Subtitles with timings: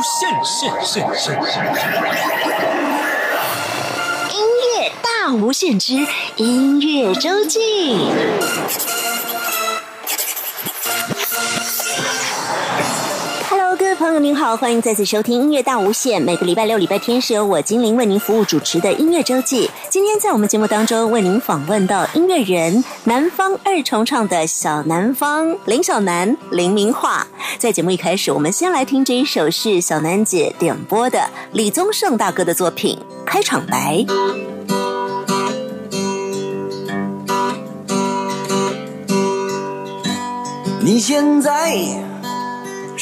[0.00, 1.64] 限，限限限限。
[4.30, 4.36] 音
[4.78, 7.98] 乐大无限之音乐周记。
[14.22, 16.22] 您好，欢迎再次收听音乐大无限。
[16.22, 19.68] 每个礼拜六、礼拜天是由我精灵为您服务主持的音乐周记。
[19.90, 27.26] 今天在我们节目当中为您访问到音乐人南方二重唱的小南方林小南、林明化。
[27.58, 33.96] 在节目一开始，我们先来听这一首是小南姐点播的李宗盛大哥的作品《开场白》。
[40.80, 41.76] 你现在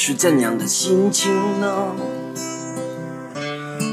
[0.03, 1.95] 是怎样的心情呢？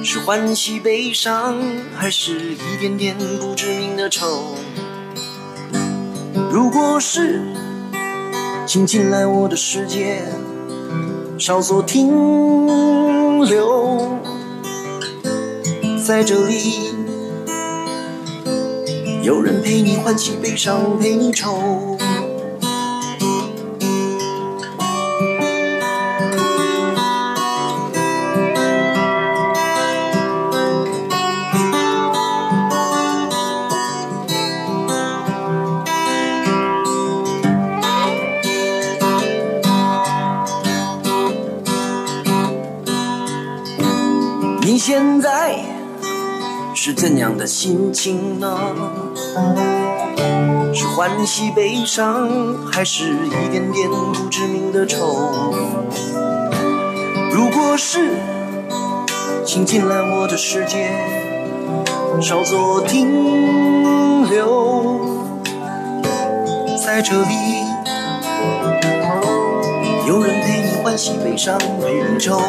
[0.02, 1.58] 是欢喜悲伤，
[1.94, 4.54] 还是一点点不知名的愁？
[6.50, 7.42] 如果是，
[8.66, 10.22] 请进来我的世界，
[11.38, 12.08] 稍作停
[13.44, 14.18] 留，
[16.02, 16.88] 在这里，
[19.22, 21.98] 有人陪你欢喜悲伤，陪你愁。
[44.90, 45.54] 现在
[46.74, 48.58] 是怎样的心情呢？
[50.72, 52.26] 是欢喜悲伤，
[52.72, 55.52] 还是一点点不知名的愁？
[57.30, 58.12] 如果是，
[59.44, 60.90] 请进来我的世界，
[62.22, 65.02] 稍作停留，
[66.82, 67.34] 在这里，
[70.06, 72.40] 有人陪你欢喜悲伤，陪你愁。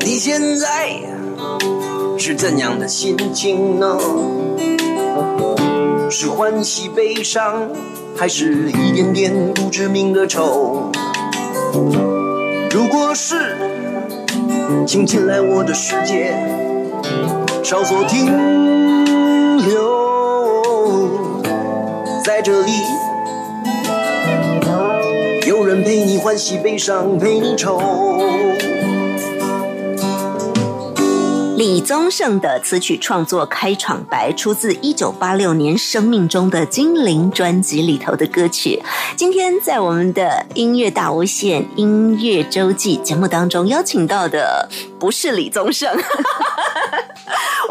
[0.00, 1.00] 你现在
[2.16, 3.98] 是怎样的心情呢？
[6.10, 7.68] 是欢喜悲伤，
[8.16, 10.90] 还是一点点不知名的愁？
[12.70, 13.56] 如果是，
[14.86, 16.34] 请进来我的世界，
[17.62, 18.26] 稍作停
[19.64, 21.08] 留，
[22.24, 22.72] 在这里，
[25.46, 27.80] 有人陪你欢喜悲伤，陪你愁。
[31.68, 38.82] 李宗盛的词曲创作开场白出自一九八六年《生命中的精灵》专辑里头的歌曲。
[39.16, 44.66] 今天在我们的音乐大无限音乐周记节目当中邀请到的
[44.98, 45.94] 不是李宗盛，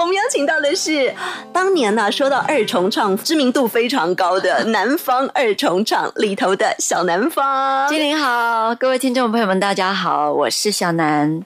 [0.08, 1.14] 们邀请到的是
[1.52, 7.90] 当年呢、说到二重唱知名度非常高的南方二重唱里头的小南方。
[7.90, 11.42] 精灵好，各位听众朋友们，大家好，我是小南。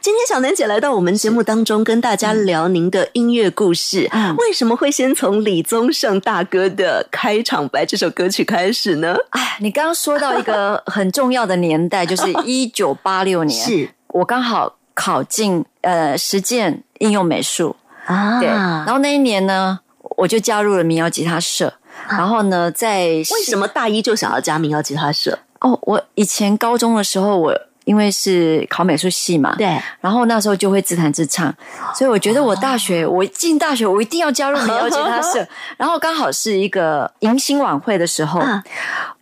[0.00, 4.08] 今天小南姐来到我们节目当中，跟大家聊您的音乐故事。
[4.12, 9.16] 嗯为什么会先从李宗盛大哥的《开场白》这首歌曲开始呢？
[9.30, 17.74] 哎，你刚刚说到一个很重要的年代，就是 一九八六年，是我刚好考进呃实践应用美术，
[18.06, 19.78] 啊对，然后那一年呢，
[20.16, 21.74] 我就加入了民谣吉他社。
[22.10, 25.38] 然后呢，在为什么大一就想要加民谣吉他社？
[25.60, 31.52] 哦，我以前高中的时候，我因为是考美术系嘛，对，然后那时候就会自弹自唱，
[31.94, 35.44] 所以我觉得我大学、我进大学我一定要加入民谣吉他社。
[35.78, 38.62] 然后刚好是一个迎新晚会的时候，啊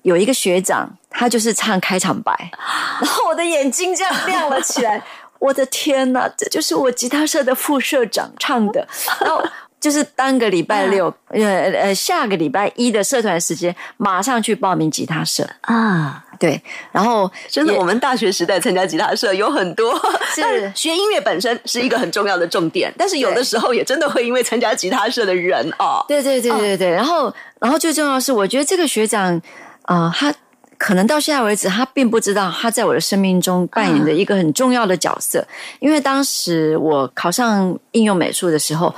[0.02, 2.32] 有一个学长他就是唱开场白，
[3.00, 5.00] 然后我的眼睛这样亮了起来。
[5.44, 8.86] 我的天呐，这就是我吉他社的副社长唱的，
[9.20, 9.42] 然后。
[9.84, 15.46] 就是当个礼拜六， 呃呃，下个礼拜一的社团时间，马上去报名吉他社。
[15.60, 16.58] 啊，对，
[16.90, 19.94] 然后真的，我们大学时代参加吉他社有很多，
[20.34, 27.30] 是学音乐本身是一个很重要的重点，但是有的时候也真的会因为参加吉他社的人哦，对对对对对，然后
[27.60, 29.36] 然后最重要的是，我觉得这个学长
[29.82, 30.34] 啊、呃他
[30.78, 35.46] 可能到现在为止，他并不知道他在我的生命中扮演的一个很重要的角色。
[35.80, 38.94] 因为当时我考上应用美术的时候，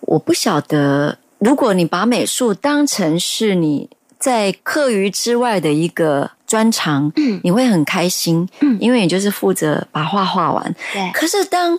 [0.00, 3.88] 我不晓得，如果你把美术当成是你
[4.18, 10.74] 在课余之外的一个专长，嗯，你会很开心，嗯，因为你就是负责把画画完。
[10.92, 11.78] 对可是当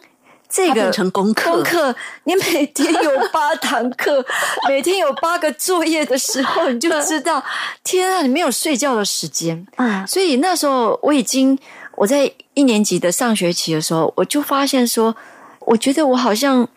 [0.53, 1.95] 这个成功课功课
[2.25, 4.23] 你每天有八堂课，
[4.69, 7.43] 每天有八个作业的时候，你就知道，
[7.83, 9.65] 天啊，你没有睡觉的时间。
[9.77, 11.57] 啊，所以那时候我已经
[11.95, 15.15] 我在一年级的上学期的时候，我就发现说，
[15.61, 16.67] 我觉得我好像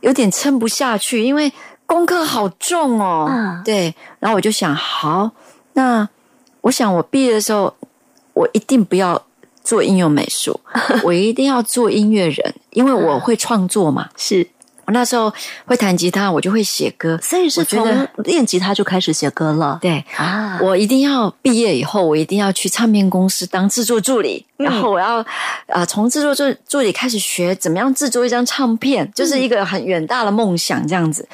[0.00, 1.52] 有点撑不下去，因为
[1.84, 3.28] 功课好重哦。
[3.30, 5.30] 嗯对，然后我就想，好，
[5.74, 6.08] 那
[6.62, 7.76] 我想我毕业的时候，
[8.32, 9.22] 我一定不要
[9.62, 10.58] 做应用美术，
[11.04, 14.08] 我一定要做音乐人，因为我会创作嘛。
[14.16, 14.46] 是，
[14.86, 15.32] 我那时候
[15.66, 19.78] 会弹吉他，我就会写歌，所以是从练吉他就开始写歌了。
[19.80, 20.04] 对。
[20.16, 25.24] 啊，我一定要毕业以后，我一定要去唱片公司当制作助理，嗯然后我要
[25.68, 31.28] 啊从制作助助理开始学怎么样制作一张唱片，就是一个很远大的梦想这样子。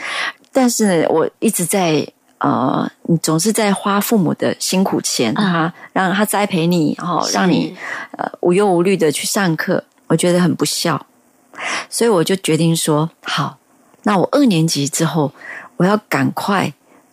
[0.52, 2.06] 但是呢，我一直在
[2.38, 7.74] 呃，你总是在花父母的辛苦钱，他让他栽培你，然后让你
[8.12, 11.06] 呃无忧无虑的去上课，我觉得很不孝，
[11.88, 13.58] 所以我就决定说，好，
[14.02, 15.32] 那我二年级之后，
[15.76, 16.72] 我要赶快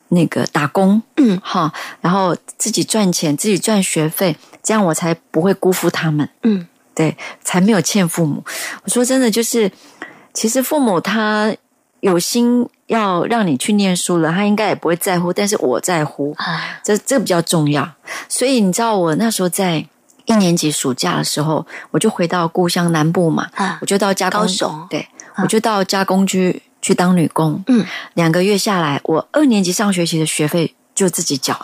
[0.09, 8.43] 那个打工，嗯，哈，然后自己赚钱，自己赚学费，这样我才不会辜负他们，嗯，对，才没有欠父母。
[8.83, 9.71] 我说真的，就是
[10.33, 11.55] 其实父母他
[12.01, 17.89] 有心要让你去念书了，他应该也不会在乎，但是我在乎，啊，这这比较重要。
[18.29, 19.85] 所以你知道，我那时候在
[20.25, 24.45] 一年级暑假的时候，我就回到故乡南部嘛，啊我就到加工
[24.89, 27.61] 对，我就到加工区去当女工。
[27.67, 31.59] 嗯，两个月下来，我二年级上学期的学费就自己缴。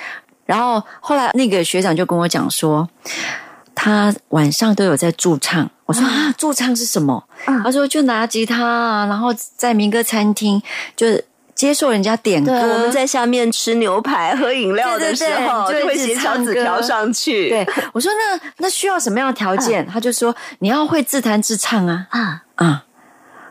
[0.45, 2.89] 然后后来那个学长就跟我讲说，
[3.75, 5.69] 他晚上都有在驻唱。
[5.85, 7.23] 我说啊，驻唱是什么？
[7.45, 10.61] 嗯他说就拿吉他啊，然后在民歌餐厅
[10.95, 11.23] 就是
[11.59, 12.53] 接受人家点歌。
[12.53, 17.49] 我们在下面吃牛排、喝饮料的时候，对对对就会写小纸条上去。
[17.49, 19.85] 对，我说那那需要什么样的条件？
[19.85, 22.85] 他就说你要会自弹自唱啊啊，啊。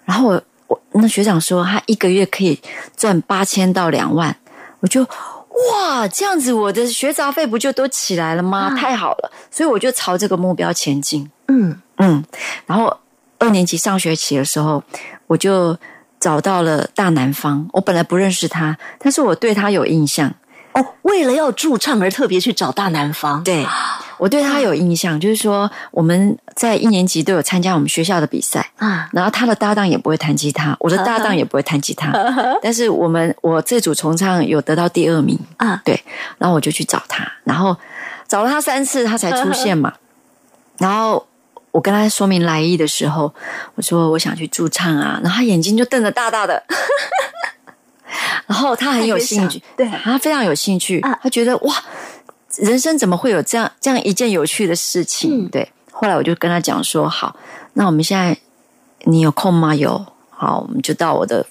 [0.06, 2.58] 然后我我那学长说他一个月可以
[2.96, 4.34] 赚八千到两万，
[4.80, 8.74] 我就哇这样子我的学杂费不就都起来了吗？
[8.74, 11.30] 太好了，所以我就朝这个目标前进。
[11.48, 12.24] 嗯嗯，
[12.64, 12.96] 然后
[13.38, 14.82] 二年级上学期的时候，
[15.26, 15.76] 我就
[16.20, 17.68] 找到了大南方。
[17.72, 20.34] 我本来不认识他，但是我对他有印象。
[20.72, 23.42] 哦，为了要驻唱而特别去找大南方。
[23.42, 23.66] 对，
[24.18, 32.12] 我对他有印象，就是说我们在一年级都有参加我们学校的比赛，啊，然后他的搭档也不会弹吉他，我的搭档也不会弹吉他，
[32.62, 36.00] 但是我们我这组重唱有得到第二名啊对，
[36.36, 37.76] 然后我就去找他，然后
[38.28, 39.94] 找了他三次，他才出现嘛，
[40.78, 41.26] 然后。
[41.70, 43.32] 我跟他说明来意的时候，
[43.74, 46.62] 我说我想去驻唱啊，然后他眼睛就瞪得大大的，
[48.46, 49.86] 然后他很有兴趣，对。
[50.02, 51.18] 他非常有兴趣，啊。
[51.22, 51.74] 他觉得哇，
[52.56, 55.46] 人生怎么会有这样这样一件有趣的事情？
[55.46, 55.48] 嗯。
[55.50, 57.36] 对，后来我就跟他讲说，好，
[57.74, 58.36] 那我们现在
[59.04, 59.74] 你有空吗？
[59.74, 61.46] 有，好，我们就到我的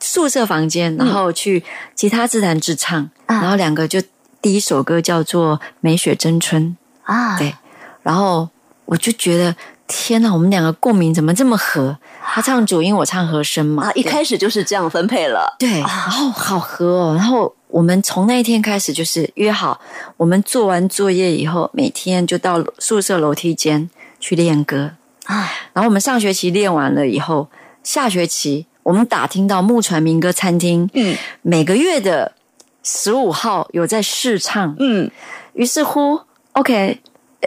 [0.00, 1.64] 宿舍房间，然后去
[1.94, 3.40] 吉他自弹自唱，啊。
[3.40, 4.00] 然后两个就
[4.40, 6.76] 第一首歌叫做《梅雪争春》，
[7.12, 7.54] 啊，对，
[8.02, 8.48] 然后
[8.86, 9.54] 我就觉得
[9.86, 11.96] 天哪，我们两个共鸣怎么这么合？
[12.24, 15.54] 他唱主音，我唱和声嘛，啊，一对开始就是这样分配了。
[15.58, 17.14] 对，然后好合哦。
[17.16, 19.80] 然后我们从那一天开始就是约好，
[20.16, 23.88] 我们做完作业以后，每天就到宿舍楼梯间
[24.18, 24.92] 去练歌。
[25.26, 27.48] 啊，然后我们上学期练完了以后，
[27.82, 32.32] 下学期我们打听到木船民歌餐厅，嗯每个月的
[32.82, 35.10] 十五号有在试唱，嗯，
[35.54, 36.20] 于是乎
[36.52, 37.00] ，OK，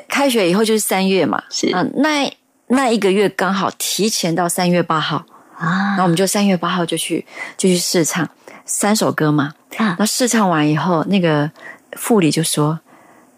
[0.07, 2.31] 开学以后就是三月嘛，是啊，那
[2.67, 5.25] 那一个月刚好提前到三月八号，
[5.57, 7.25] 啊然后我们就三月八号就去
[7.57, 8.27] 就去试唱
[8.65, 9.53] 三首歌嘛。
[9.77, 11.49] 啊那试唱完以后，那个
[11.93, 12.79] 副理就说：“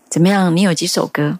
[0.09, 0.55] 怎么样？
[0.55, 1.37] 你有几首歌？”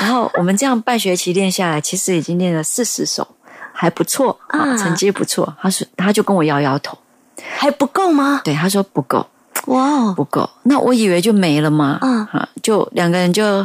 [0.00, 3.26] 然后我们这样半学期练下来，其实已经练了四十首，
[3.72, 5.54] 还不错啊，啊成绩不错。
[5.60, 6.98] 他说，他就跟我摇摇头，
[7.58, 8.40] 还不够吗？
[8.42, 9.26] 对，他说不够，
[9.66, 10.48] 哇哦，不够。
[10.64, 13.64] 那我以为就没了嘛，嗯啊，就两个人就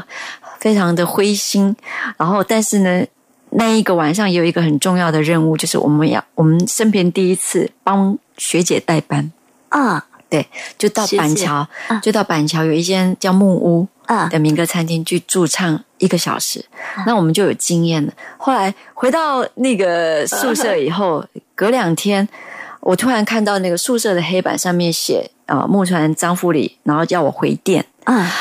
[0.59, 1.75] 非常的灰心。
[2.17, 3.05] 然后，但是呢，
[3.51, 9.31] 那一个晚上有一个很重要的任务，就是我们要我们生平第一次帮学姐代班。
[9.69, 10.45] 啊对，
[10.77, 16.65] 就到板桥，啊就到板桥有一间叫木屋啊的民歌餐厅去驻唱一个小时，
[17.05, 18.11] 那我们就有经验了。
[18.37, 22.27] 后来回到那个宿舍以后，隔两天，
[22.79, 28.31] 我突然看到那个宿舍的黑板上面写啊、呃木船张富里，然后叫我回电，啊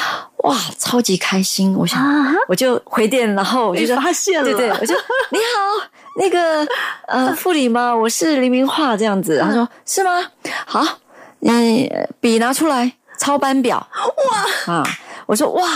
[0.45, 1.75] 哇，超级开心！
[1.75, 2.33] 我想，啊！
[2.49, 4.95] 我就回电，然后我就发现了对对，我就
[5.31, 6.67] 你好，那个
[7.09, 7.95] 呃， 副理吗？
[7.95, 9.41] 我是黎明画这样子。
[9.43, 10.11] 他说是吗？
[10.67, 10.87] 好，
[11.41, 13.89] 你，笔拿出来，抄班表。
[14.69, 14.85] 哇啊！
[15.27, 15.67] 我说哇，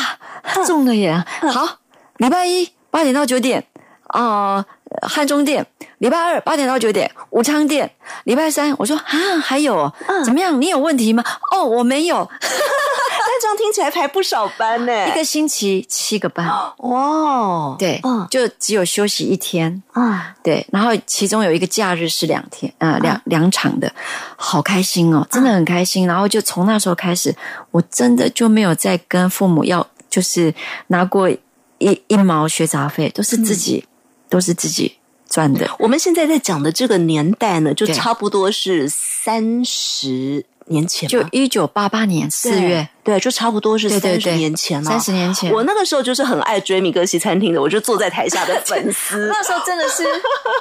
[0.67, 1.25] 中了耶！
[1.51, 1.67] 好，
[2.19, 3.65] 礼拜一八点到九点
[4.09, 4.65] 啊，
[5.03, 5.67] 汉中店，
[5.99, 7.91] 礼拜二八点到九点，武昌店，
[8.25, 9.93] 礼拜三我说啊还有？
[10.25, 10.61] 怎么样？
[10.61, 11.23] 你有问题吗？
[11.53, 15.09] 哦，我没有， 但这样听起来排不少班呢。
[15.09, 16.47] 一个星期七个班，
[16.79, 18.27] 哇，对，嗯。
[18.31, 23.93] 就只有休息一天，啊，对，然后其中有一个假日是两天，呃，两两场的，
[24.37, 26.07] 好开心哦，真的很开心。
[26.07, 27.35] 然后就从那时候开始，
[27.71, 30.55] 我真的就没有再跟父母要，就是
[30.89, 31.29] 拿过
[31.79, 33.87] 一一毛学杂费，都是自己，
[34.29, 34.97] 都是自己
[35.29, 35.69] 赚的。
[35.79, 44.91] 我们现在在讲的这个年代呢，就差不多是三十年前就吧，一九八八年四月，对，对，就差不多是三十年前了。
[44.91, 49.29] 三十年前，我那个时候就是很爱追米格西餐厅的，我就坐在台下的粉丝。
[49.33, 50.05] 那时候真的是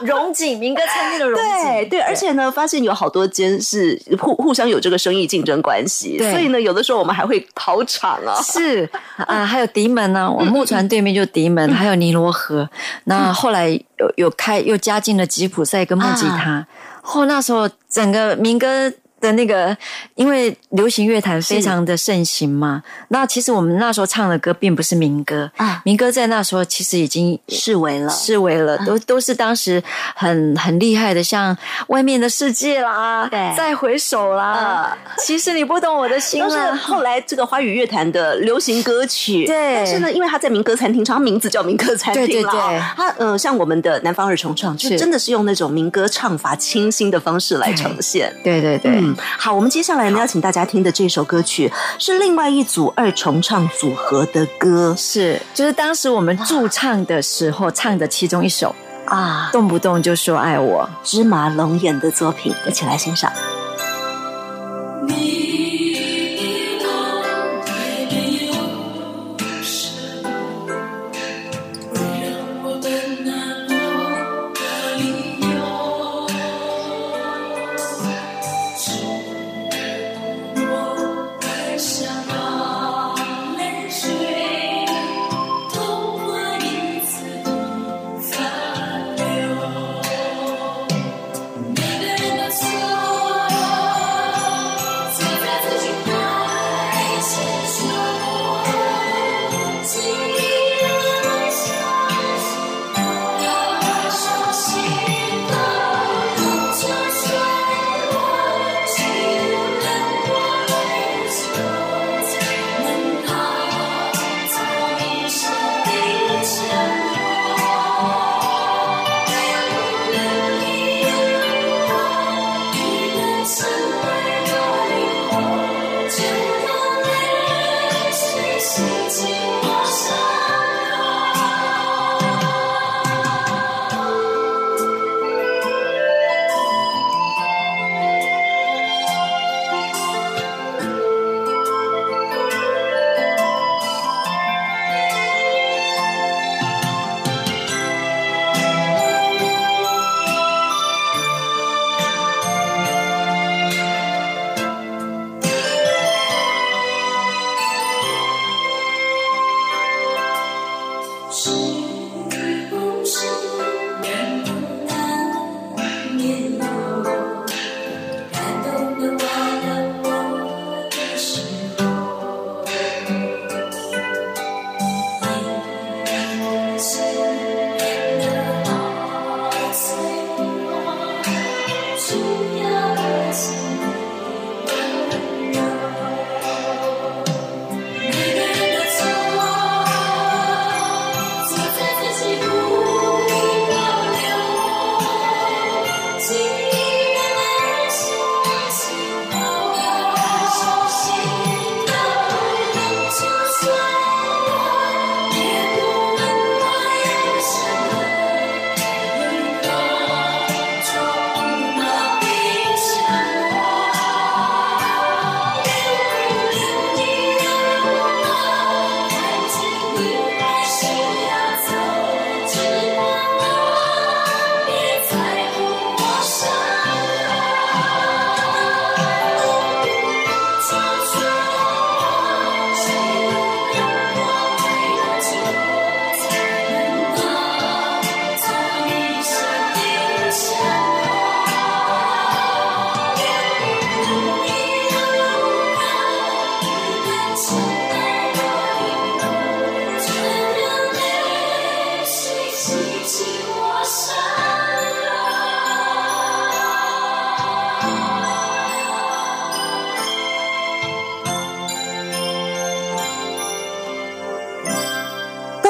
[0.02, 8.42] 荣景民歌餐厅的荣景，对对，而且呢，发现有好多间是互互相有这个生意竞争关系，对所以呢，有的时候我们还会跑场啊。
[8.42, 12.70] 是啊， 还有迪门呢、我木船对面就迪门，还有尼罗河。
[13.06, 16.66] 那后来有有开又加进了吉普赛跟木吉他。
[17.02, 19.76] 后那时候整个民歌的那个，
[20.16, 29.82] 因为流行乐坛非常的盛行嘛，那其实我们那时候唱的歌并不是民歌啊民歌在那时候其实已经视为了视为了，都都是当时
[30.16, 31.56] 很很厉害的，像
[31.88, 36.58] 外面的世界啦，对再回首啦啊，其实你不懂我的心都是。
[36.78, 48.34] 后来这个华语乐坛的流行歌曲，对但是呢，因为他在民歌餐厅唱，他名字叫民歌餐厅对对对他呃，像我们的南方二重唱，就真的是用那种民歌唱法清新的方式来呈现。
[48.44, 49.07] 对对对，嗯，
[49.38, 60.90] 好，我们接下来呢要请大家听的这首歌曲是另外一组二重唱组合的歌是，就是当时我们驻唱的时候唱的其中一首，啊，动不动就说爱我。
[61.04, 63.32] 芝麻龙眼的作品，一起来欣赏。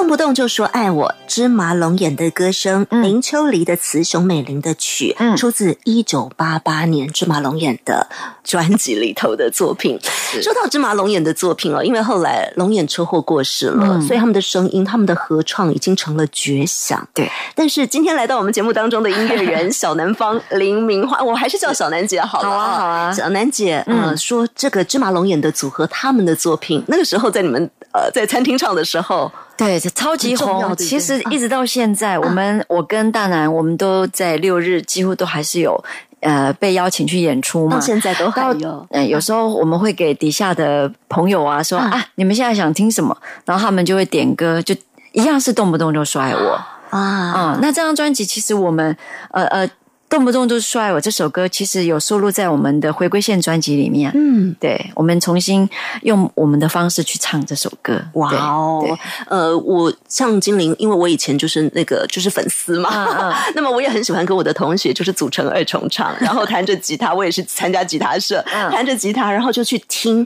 [0.08, 3.04] 动不动就说爱我，芝麻龙眼的歌声，嗯。
[3.04, 5.36] 林秋离的词，熊美玲的曲，嗯。
[5.36, 8.08] 出自一九八八年芝麻龙眼的
[8.42, 10.00] 专辑里头的作品。
[10.42, 14.02] 说到芝麻龙眼的作品哦，因为后来龙眼车祸过世了，嗯。
[14.02, 17.06] 所以他们的声音、他们的合唱已经成了绝响。
[17.14, 22.50] 对，但是今天来到我们节目当中的音乐人 小南方林明花，我还是叫小南姐好了。
[22.50, 23.12] 好啊好啊。
[23.12, 24.18] 小南姐，呃，嗯。
[24.18, 30.76] 说这个芝麻龙眼的组合，他们的作品，那个时候在你们呃在餐厅唱的时候，对，超级红。
[30.76, 35.84] 其实一直到现在，我们我跟大南，我们都在六日几乎都还是有
[36.20, 37.82] 呃被邀请去演出嘛到。
[37.82, 38.88] 现在都还到有。
[38.92, 43.18] 呃，有时候我们会给底下的朋友啊说、嗯啊，你们现在想听什么？
[43.46, 44.76] 然后他们就会点歌，就
[45.14, 46.60] 一样是动不动就摔我
[46.90, 48.96] 啊，啊、那这张专辑其实我们
[49.32, 49.70] 呃呃
[50.10, 54.10] 动不动就摔我这首歌，其实有收录在我们的回归线专辑里面。
[54.16, 55.70] 嗯，对，我们重新
[56.04, 58.02] 用我们的方式去唱这首歌。
[58.14, 58.98] 哇哦，
[59.28, 70.26] 呃，我像精灵，因为我以前就是那个就是粉丝嘛，嗯 那么我也很喜欢跟我的同学就是组成二重唱，然后弹着吉他，我也是参加吉他社，嗯弹着吉他，然后就去听。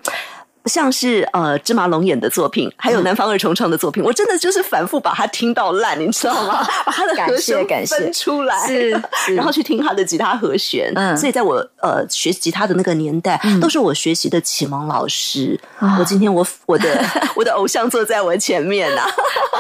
[0.66, 2.94] 像是呃芝麻龙眼的作品，还嗯。
[2.94, 6.64] 有南方二重唱的作品，我真的就是反复把它听到烂，你知道吗？
[6.86, 7.96] 把它的感和声谢感谢。
[7.96, 9.36] 分出来，是是。
[9.36, 10.92] 然后去听他的吉他和弦。
[10.96, 11.16] 嗯。
[11.18, 15.60] 所以在我呃学吉他的那个年代，都是我学习的启蒙老师。
[15.80, 15.98] 啊。
[16.00, 17.04] 我今天我我的
[17.36, 19.02] 我的偶像坐在我前面呐、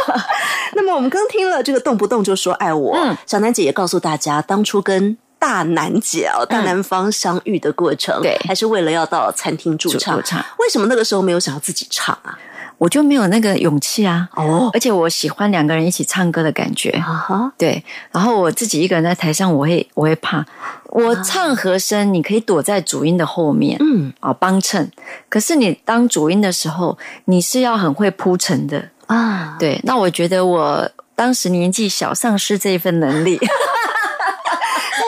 [0.75, 3.17] 那么我们刚听了这个动不动就说爱我，嗯。
[3.25, 10.15] 小南姐也告诉大家，当初跟大南姐哦，大南方相遇的过程，对还是为了要到餐厅驻唱。
[10.15, 12.37] 驻唱为什么那个时候没有想要自己唱啊？
[12.77, 14.29] 我就没有那个勇气啊。
[14.35, 16.91] 哦而且我喜欢两个人一起唱歌的感觉。
[16.91, 20.45] 啊哈，对，然后我自己一个人在台上，我会我会怕。
[20.85, 24.91] 我唱和声，你可以躲在主音的后面，嗯啊，帮衬。
[25.27, 28.89] 可是你当主音的时候，你是要很会铺陈的。
[29.07, 33.39] 啊，对，那我觉得我当时年纪小，丧失这一份能力。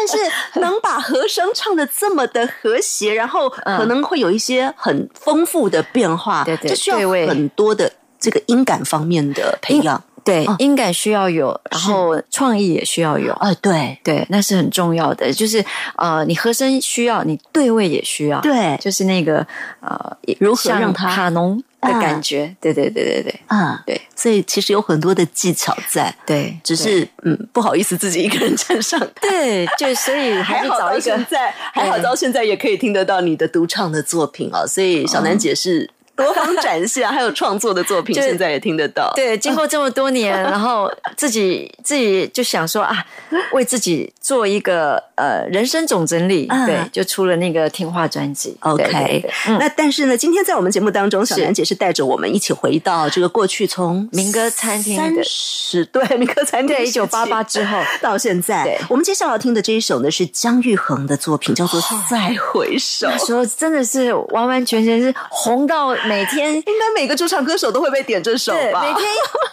[0.05, 10.01] 但是 能把和声唱的这么的和谐，然后可能会有一些很丰富的变化，对对这需要很多的这个音感方面的培养。
[10.25, 13.33] 对嗯，音感需要有，然后创意也需要有。
[13.33, 15.29] 啊，对对，那是很重要的。
[15.33, 15.61] 就是
[15.97, 18.39] 呃，你和声需要，你对位也需要。
[18.39, 19.45] 对就是那个
[19.81, 22.55] 呃，如何让它卡农的啊感觉。
[22.59, 29.07] 对对对对对啊，对所以其实有很多的技巧在，对，只是嗯不好意思自己一个人站上台。
[29.21, 39.11] 对，就所以还 还好到是找一个现在，还好到现在也可以听得到你的独唱的作品哦，所以小南姐是 多方展现， 还有创作的作品，现在也听得到。
[39.15, 43.05] 对，经过这么多年， 然后自己自己就想说啊，
[43.53, 48.55] 为自己做一个呃人生总整理，嗯对，就出了那个听话专辑。
[48.59, 63.07] OK，对对对嗯那但是呢，今天在我们节目当中，小是南姐是带着我们一起回到这个过去，从民歌餐厅三十对民歌餐厅对时期1988之后到现在对，我们接下来要听的这一首呢是姜育恒的作品，叫做《再回首》。
[63.09, 66.53] 那时候真的是完完全全是红到每天。
[66.65, 68.81] 应该每个驻唱歌手都会被点这首，吧？
[68.81, 69.09] 每天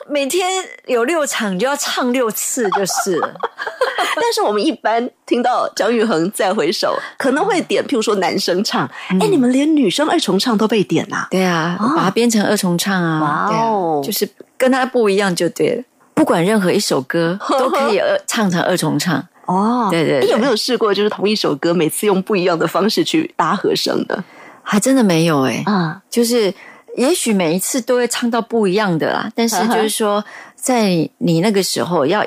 [0.08, 3.32] 每天有六场，你就要唱六次就是了。
[4.16, 15.82] 但是我们一般听到姜育恒再回首，可能会点，譬如说男生唱，哎、嗯你们连女生二重唱都被点呐、对啊，把它编成二重唱啊，哇哦对啊就是跟它不一样就对了。
[16.14, 24.22] 不管任何一首歌 都可以二唱成二重唱，哦，对对对诶有没有试过，就是同一首歌，每次用不一样的方式去搭和声的
[24.62, 26.02] 还真的没有哎、啊？
[26.10, 26.52] 就是
[26.96, 32.24] 也许每一次都会唱到不一样的啦，但是就是说，在你那个时候要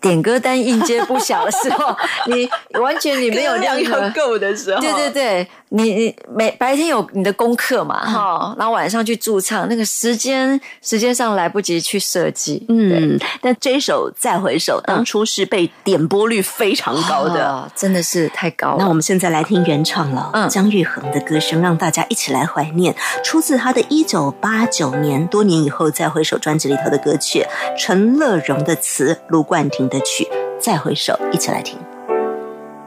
[0.00, 2.48] 点歌单应接不暇的时候， 你
[2.80, 17.48] 完全你没有量要够的时候，对对对，你你每白天有你的功课嘛，嗯哈、然后晚上去驻唱，那个时间时间上来不及去设计，嗯，但这一首《再回首》当初是被点播率非常高的。
[17.48, 18.76] 哦真的是太高了。
[18.78, 27.46] 那我们现在来听原唱了，嗯姜育恒的歌声，让大家一起来怀念，出自他的一九八九年，多年以后《再回首》专辑里头的歌曲，
[27.78, 30.24] 陈乐融的词，卢冠廷的曲，
[30.60, 31.78] 《再回首》，一起来听。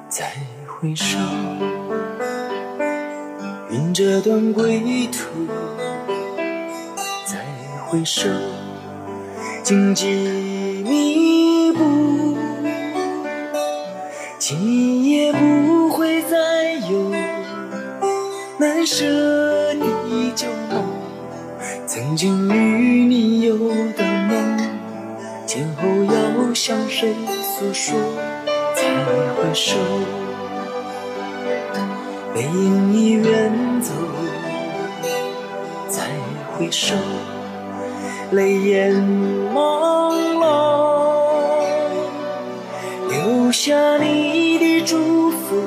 [0.09, 0.25] 再
[0.67, 1.17] 回首，
[3.73, 5.47] 云这段归途。
[7.25, 7.43] 再
[7.87, 8.29] 回首，
[9.63, 10.05] 荆棘
[10.87, 12.37] 密布，
[14.37, 17.09] 今夜不会再有
[18.59, 19.03] 难舍
[19.73, 20.85] 的旧梦。
[21.87, 24.59] 曾经与你有的梦，
[25.47, 27.95] 今后要向谁诉说？
[28.75, 28.83] 再
[29.33, 29.75] 回首，
[32.33, 33.93] 背影已远走。
[35.87, 36.01] 再
[36.57, 36.95] 回首，
[38.31, 38.91] 泪眼
[39.53, 40.43] 朦胧，
[43.09, 45.61] 留下你的祝福，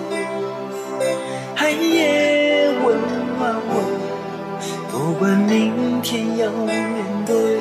[1.54, 2.98] 寒夜温
[3.38, 3.72] 暖我。
[4.90, 6.90] 不管明天要面
[7.24, 7.60] 对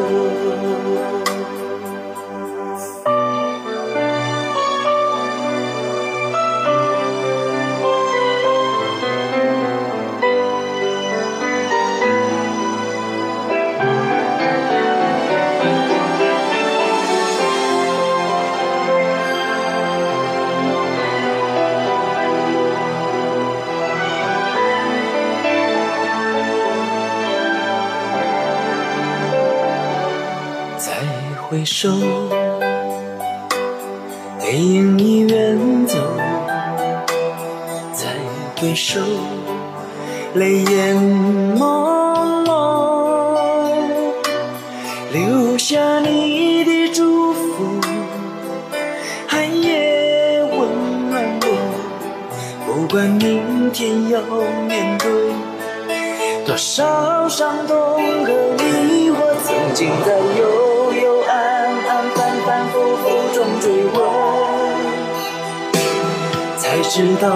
[31.61, 32.30] 回首，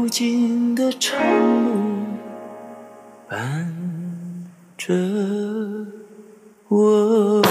[0.00, 1.20] 无尽的长
[1.62, 2.06] 路
[3.28, 3.70] 伴
[4.78, 4.94] 着
[6.68, 7.42] 我。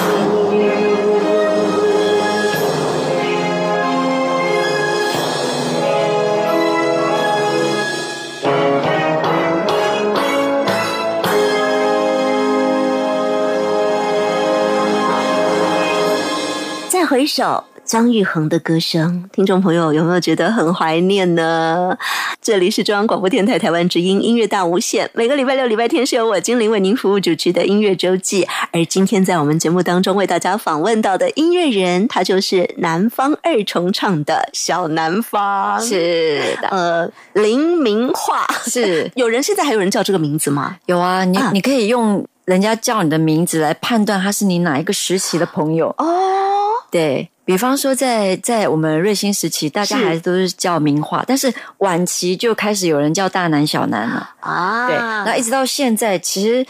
[16.89, 21.97] 再回首，张玉恒的歌声，听众朋友有没有觉得很怀念呢？
[22.39, 28.47] 这里是中央广播电台台湾之音音乐大无限，每个礼拜六、礼拜天是由我精灵为您服务主持的音乐周记。
[28.71, 38.45] 而今天在我们节目当中为大家访问到的音乐人，他就是南方二重唱的小南方，是的，呃林明化。
[38.67, 40.77] 是 有人现在还有人叫这个名字吗？
[40.85, 45.87] 有啊，你啊你可以用人家叫你的名字来判断他是你哪一个时期的朋友。
[45.97, 46.05] 哦，
[46.91, 54.29] 对比方说在，在我们瑞星时期，大家是还都是叫名画，但是晚期就开始有人叫大南、小南了。
[54.39, 56.63] 啊，对，那一直到现在，其实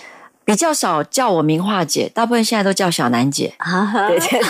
[0.46, 3.54] 比较少叫我名画姐，大部分现在都叫小南姐。
[3.58, 4.42] 啊，对对对，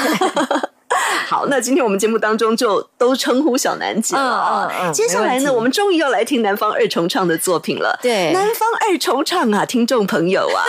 [1.25, 4.67] 好，那今天我们节目当中就都称呼小南姐了啊。
[4.71, 7.97] 嗯嗯嗯接下来呢，我们终于要来听南方二重唱的作品了。
[8.03, 10.61] 对南方二重唱啊，听众朋友啊，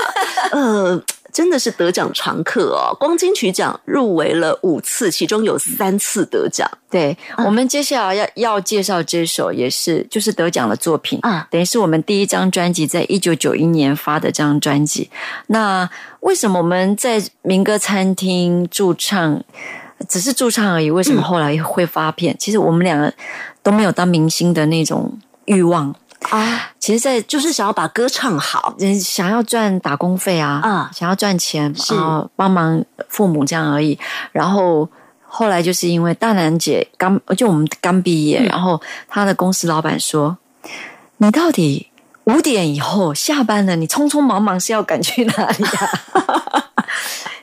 [0.53, 1.03] 呃。
[1.33, 2.97] 真的是得奖常客哦！
[2.99, 15.11] 光金曲奖入围了五次，其中有三次得奖对，嗯我们接下来要要介绍这首也是就是得奖的作品啊等于是我们第一张专辑在一九九一年发的这张专辑。
[15.47, 15.88] 那
[16.21, 19.43] 为什么我们在民歌餐厅驻唱，
[20.09, 20.90] 只是驻唱而已？
[20.90, 22.37] 为什么后来会发片？
[22.38, 23.12] 其实我们两个
[23.62, 25.95] 都没有当明星的那种欲望。
[26.28, 28.74] 啊，其实，在就是想要把歌唱好。
[28.78, 31.94] 人想要赚打工费啊，啊想要赚钱，是
[32.37, 33.98] 帮忙父母这样而已。
[34.30, 34.88] 然后
[35.26, 40.37] 后来就是因为大南姐刚就我们刚毕业，嗯然后她的公司老板说
[41.16, 41.88] ：“你到底
[42.24, 45.88] 五点以后下班了，你匆匆忙忙是要赶去哪里啊？”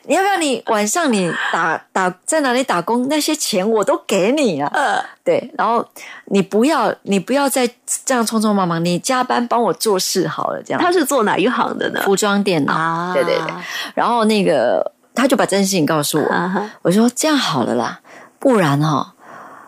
[0.08, 4.72] 你要不要你晚上你打打在哪里打工，那些钱我都给你啊。
[4.74, 5.86] 呃，对，然后
[6.26, 7.70] 你不要你不要再
[8.06, 10.82] 这样匆匆忙忙，你加班帮我做事好了，这样。
[10.82, 12.02] 他是做哪一行的呢？
[12.04, 13.54] 服装店的，啊对对对。
[13.94, 18.00] 然后那个他就把这件事情告诉我，啊我说这样好了啦，
[18.40, 19.14] 不然哈、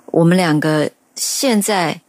[0.06, 2.00] 我们两个现在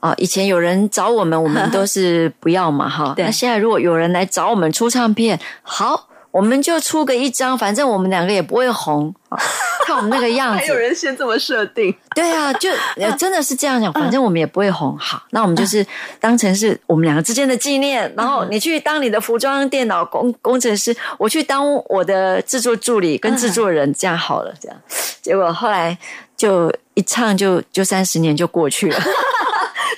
[0.00, 3.14] 啊、以前有人找我们，我们都是不要嘛哈。
[3.18, 9.38] 那现在如果有人来找我们出唱片，好，我们就出个一张，反正我们两个也不会红，啊
[9.86, 10.74] 看我们那个样子还有。
[10.74, 12.68] 人先这么设定，对啊，就
[13.00, 14.96] 呃真的是这样讲，反正我们也不会红。
[14.98, 15.84] 好，那我们就是
[16.20, 18.12] 当成是我们两个之间的纪念。
[18.16, 24.54] 然后你去当你的服装电脑工工程师，我去当我的制作助理跟制作人，这样好了。
[24.60, 24.78] 这样，
[25.22, 25.96] 结果后来
[26.36, 29.00] 就一唱就就三十年就过去了。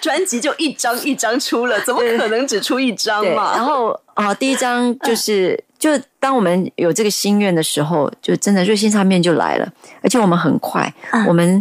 [0.00, 3.52] 专辑就一张一张出了，怎么可能只出一张，嘛？
[3.54, 5.64] 然后啊、第一张就是。
[5.80, 5.90] 就
[6.20, 9.66] 当我们有这个心愿的时候，就真的瑞幸唱片就来了，
[10.02, 10.92] 而且我们很快，
[11.26, 11.60] 我们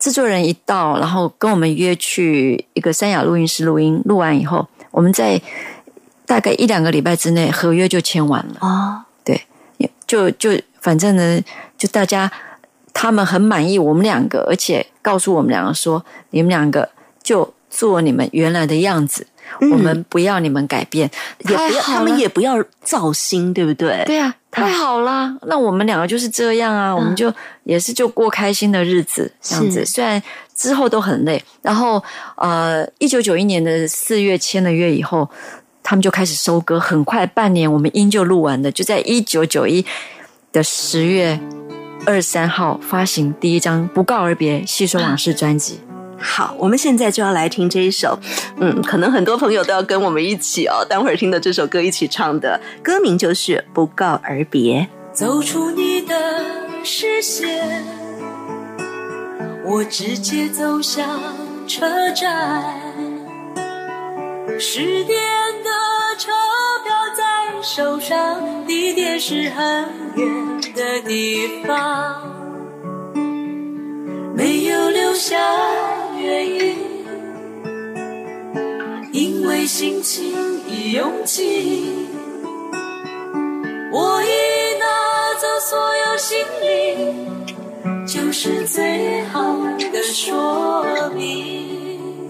[0.00, 5.40] 制作人一到，然后跟我们约去一个三亚录音室录音，录完以后，我们在
[6.26, 8.56] 大概一两个礼拜之内合约就签完了。
[8.60, 9.40] 哦，对，
[10.04, 11.40] 就就反正呢，
[11.78, 12.30] 就大家
[12.92, 16.88] 他们很满意我们两个，而且告诉我们两个说，你们两个
[17.22, 19.28] 就做你们原来的样子，
[19.60, 21.10] 我们不要你们改变，
[21.40, 24.02] 也不要，他们也不要造星，对不对？
[24.06, 25.34] 对啊，太好啦！
[25.42, 27.32] 那我们两个就是这样啊，我们就
[27.64, 29.84] 也是就过开心的日子，这样子。
[29.84, 30.22] 虽然
[30.54, 32.02] 之后都很累，然后
[32.36, 35.28] 呃，一九九一年的四月签了约以后，
[35.82, 39.84] 他们就开始收割，很快半年我们音就录完了，就在一九九一
[40.52, 41.38] 的十月
[42.06, 45.80] 二十三号发行第一张《不告而别细说往事》专辑。
[46.20, 48.18] 好，我们现在就要来听这一首，
[48.60, 54.80] 嗯，可能很多朋友都要跟我们一起哦，待会儿听的这首歌一起唱的，歌名就是《不告而别》。
[55.12, 56.14] 走出你的
[56.84, 57.82] 视线，
[59.64, 61.20] 我直接走向
[61.66, 62.74] 车站。
[64.58, 65.18] 十点
[65.64, 65.70] 的
[66.18, 66.30] 车
[66.84, 72.22] 票在手上，地点是很远的地方，
[74.36, 75.38] 没有留下
[76.22, 76.76] 原因，
[79.12, 80.32] 因为心情
[80.68, 82.08] 已拥挤。
[83.92, 84.26] 我已
[84.78, 84.84] 拿
[85.40, 86.66] 走所有行李，
[88.06, 89.56] 就是最好
[89.92, 92.28] 的说明。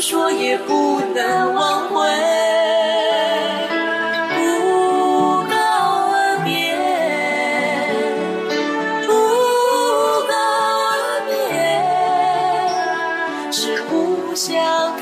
[0.00, 2.08] 说也不能挽回。
[4.34, 5.54] 不告
[6.10, 6.74] 而别，
[9.06, 9.12] 不
[10.26, 10.32] 告
[10.90, 10.92] 而
[11.28, 11.30] 别，
[13.52, 14.56] 是不想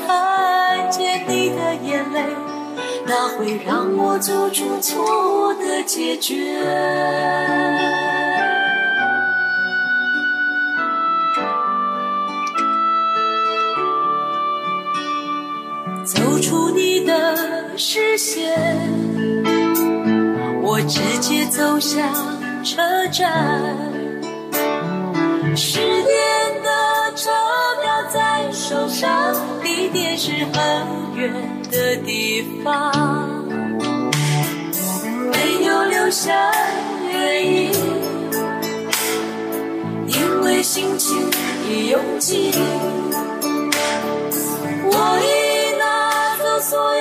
[0.05, 2.21] 看见你的眼泪，
[3.05, 6.59] 那会让我做出错误的解决。
[17.79, 18.51] 视线，
[20.61, 22.03] 我直接走向
[22.61, 23.73] 车站。
[25.55, 26.69] 十点的
[27.15, 27.31] 车
[27.81, 31.33] 票在手上，地点是很远
[31.71, 32.91] 的地方，
[35.31, 36.51] 没有留下
[37.09, 37.71] 原因，
[40.05, 41.17] 因为心情
[41.65, 42.51] 已拥挤。
[44.91, 45.38] 我已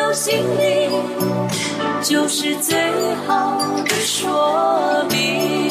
[0.09, 0.89] 走所有行李，
[2.03, 2.75] 就是最
[3.27, 5.68] 好的说明。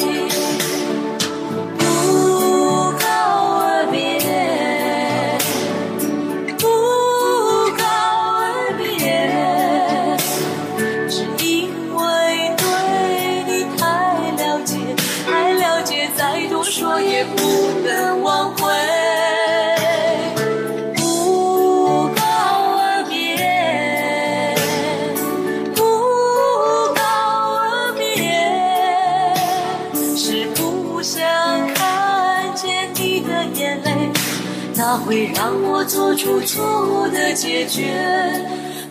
[36.48, 37.92] 错误的解决。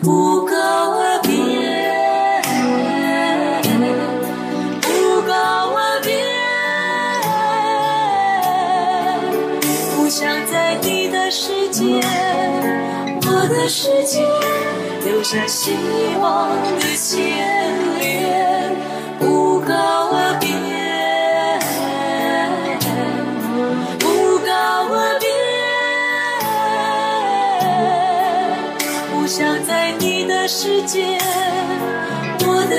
[0.00, 1.32] 不告而别，
[4.80, 5.34] 不告
[5.74, 6.14] 而别，
[9.96, 12.00] 不想在你的世界，
[13.26, 14.22] 我的世界
[15.04, 15.72] 留下希
[16.20, 17.18] 望的线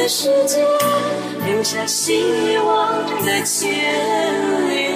[0.10, 0.66] 世界，
[1.46, 3.70] 留下希望的牵
[4.68, 4.90] 连。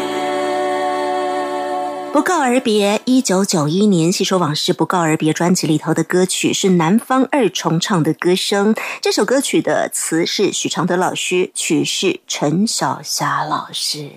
[2.11, 8.73] 不告而别，一九九一年《细说往事不告而别》专辑里头的歌曲是南方二重唱的歌声。
[9.01, 14.09] 这首歌曲的词是许常德老师，曲是陈小霞老师。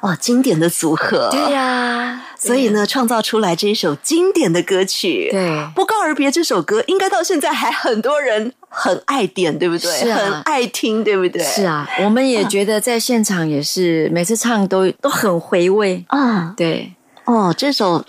[0.00, 1.28] 哦，经典的组合。
[1.32, 5.28] 对呀、所以呢，创造出来这一首经典的歌曲。
[5.30, 9.90] 对不告而别这首歌，应该到现在还很多人很爱点，对不对？
[9.90, 11.42] 是啊很爱听，对不对？
[11.42, 16.02] 是啊，我们也觉得在现场也是每次唱都都很回味。
[16.08, 16.92] 啊，对，
[17.26, 18.02] 哦，这首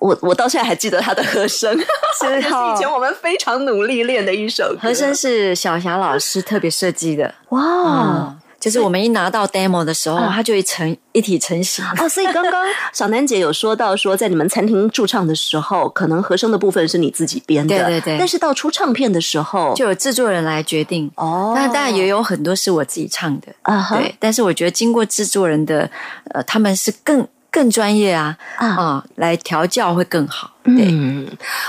[0.00, 1.78] 我我到现在还记得他的和声，
[2.20, 4.78] 这是 哦以前我们非常努力练的一首歌。
[4.82, 7.32] 和声是小霞老师特别设计的。
[7.50, 7.60] 哇。
[7.60, 11.82] 嗯，就是我们一拿到 demo 的时候，它就会成一体成型。
[11.98, 21.10] 哦，所以刚刚 小楠姐有说到说，在你们餐厅驻唱的时候，可能和声的部分是你自己编的，对对对但是到出唱片的时候，就有制作人来决定。
[21.14, 24.14] 哦那当然也有很多是我自己唱的，啊哈对。
[24.18, 25.90] 但是我觉得经过制作人的，
[26.34, 30.50] 呃，他们是更更专业啊啊、来调教会更好。
[30.62, 31.26] 对，嗯，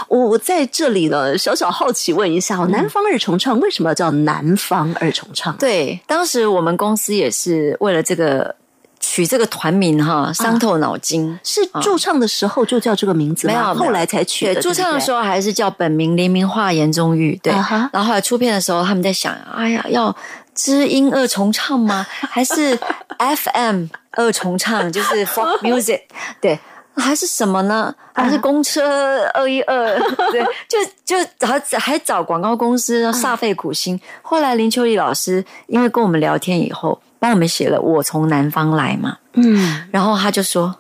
[0.08, 5.56] 我我在这里呢，小小好奇问一下哦，南方二重唱为什么要叫南方二重唱？
[5.58, 8.54] 对，当时我们公司也是为了这个
[9.00, 11.40] 取这个团名哈，伤透脑筋。
[11.44, 13.54] 是驻唱的时候就叫这个名字吗？
[13.54, 14.54] 没有，后来才取的。
[14.56, 17.54] 对，驻唱的时候，还是叫本名黎明化严宗玉，对。
[17.54, 20.16] 啊然后后来出片的时候，他们在想，哎呀，要
[20.54, 22.06] 知音二重唱吗？
[22.30, 22.78] 还是
[23.18, 26.02] FM 二重唱，就是 folk music？
[26.42, 26.60] 对。
[26.94, 27.96] 还是什么呢？
[28.14, 29.98] 还是公车二一二？
[30.30, 34.00] 对，就就还还找广告公司煞费苦心。
[34.22, 40.76] 后来林秋离老师因为跟我们聊天以后，帮我们写了《我从南方来》嘛，嗯，然后他就说，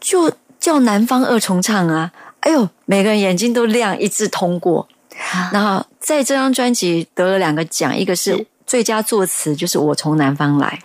[0.00, 2.10] 就叫南方二重唱啊！
[2.40, 4.88] 哎呦，每个人眼睛都亮，一致通过。
[5.52, 10.78] 然后在这张专辑得了两个奖，一个是最佳作词，就是我从南方来，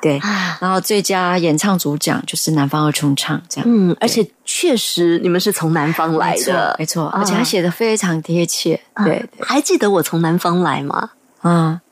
[0.00, 0.18] 对，
[0.58, 3.68] 然后最佳演唱主奖就是南方二重唱，这样。
[3.70, 11.10] 嗯，而且确实你们是从南方来没错的，，没错，啊而且他写的非常贴切，对对还记得我从南方来吗？
[11.42, 11.82] 啊。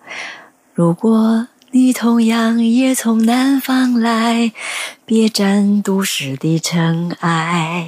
[0.73, 4.51] 如果你同样也从南方来，
[5.05, 7.87] 别沾都市的尘埃。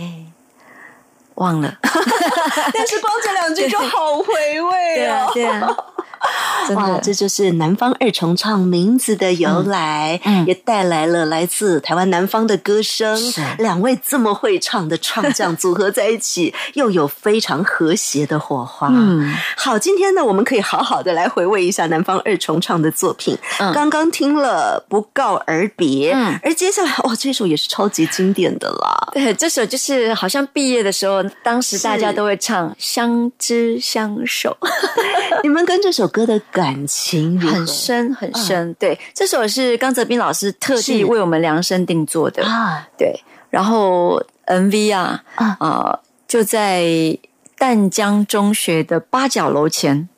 [1.37, 5.31] 忘了， 但是光这两句就好回味对啊哦，。
[5.33, 5.69] 对啊，真
[6.75, 13.17] 哇，的，这就是南方二重唱名字的由来，嗯嗯也带来了来自台湾南方的歌声。
[13.59, 18.89] 两位这么会唱的唱将组合在一起， 又有非常和谐的火花。
[18.93, 23.37] 嗯，好，今天呢，我们可以好好的来回味一下南方二重唱的作品。
[23.61, 29.09] 嗯刚刚听了《不告而别》，嗯而接下来哇， 这首也是超级经典的啦。
[29.13, 34.57] 对，这首就是好像毕业的时候，当时大家都会唱《相知相守》，
[35.43, 37.41] 你们跟这首歌的感情？
[37.41, 38.75] 很深很深。
[38.75, 42.45] 对，这首是刚泽斌老师特地为我们量身定做的。
[42.45, 46.85] 啊，对，然后 MV 啊，啊呃，就在
[47.59, 50.09] 淡江中学的八角楼前。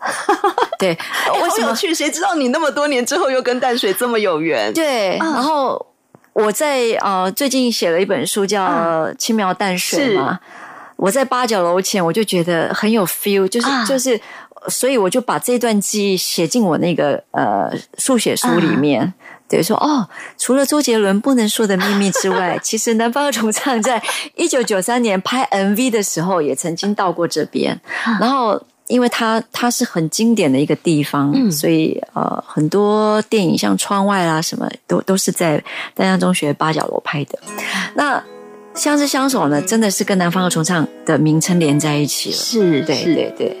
[0.78, 1.42] 对，为什么？
[1.42, 1.92] 为什么去？
[1.92, 4.72] 谁知道你那么多年之后又跟淡水这么有缘？
[4.72, 5.86] 对，然后
[6.34, 8.64] 我在呃最近写了一本书叫
[9.16, 10.38] 《轻描淡水》嘛，
[10.94, 14.20] 我在八角楼前，我就觉得很有 feel，就是、啊就是，
[14.68, 19.12] 所以我就把这段记忆写进我那个呃速写书里面。
[19.48, 24.02] 对，说哦，除了周杰伦《不能说的秘密》之外， 其实南方二重唱在
[24.36, 27.80] 一九九三年拍 MV 的时候，也曾经到过这边。
[28.20, 35.56] 然后，因为它它是很经典的一个地方，所以呃，很多电影像《窗外》啦什么，都都是在
[35.94, 37.38] 丹江中学八角楼拍的。
[37.94, 38.22] 那
[38.74, 42.36] 相知相守呢，真的是跟南方二重唱的名称连在一起了。
[42.36, 43.56] 是，对是对对，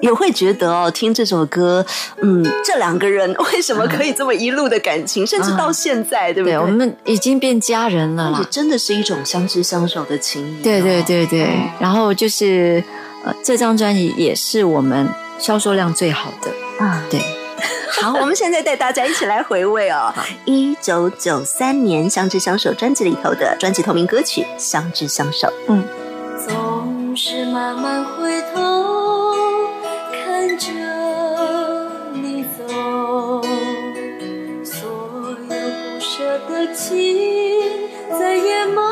[0.00, 1.84] 也会觉得哦，听这首歌，
[2.22, 6.54] 嗯，这两个人为什么可以这么一路的感情，甚至到现在，对不对？
[6.54, 8.48] 对我们已经变家人了也啦。
[8.50, 11.48] 真的是一种相知相守的情谊、对对，对对，
[11.78, 12.82] 然后就是
[13.24, 16.84] 呃，这张专辑也是我们销售量最好的。
[16.84, 17.20] 啊，对，
[18.00, 20.12] 好，我们现在带大家一起来回味哦，
[20.46, 25.46] 一九九三年《相知相守》专辑里头的专辑同名歌曲《相知相守》。
[25.68, 25.84] 嗯
[26.48, 28.89] 总是慢慢回头
[38.40, 38.89] 夜梦。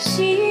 [0.00, 0.49] 心。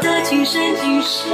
[0.00, 1.28] 的今生今世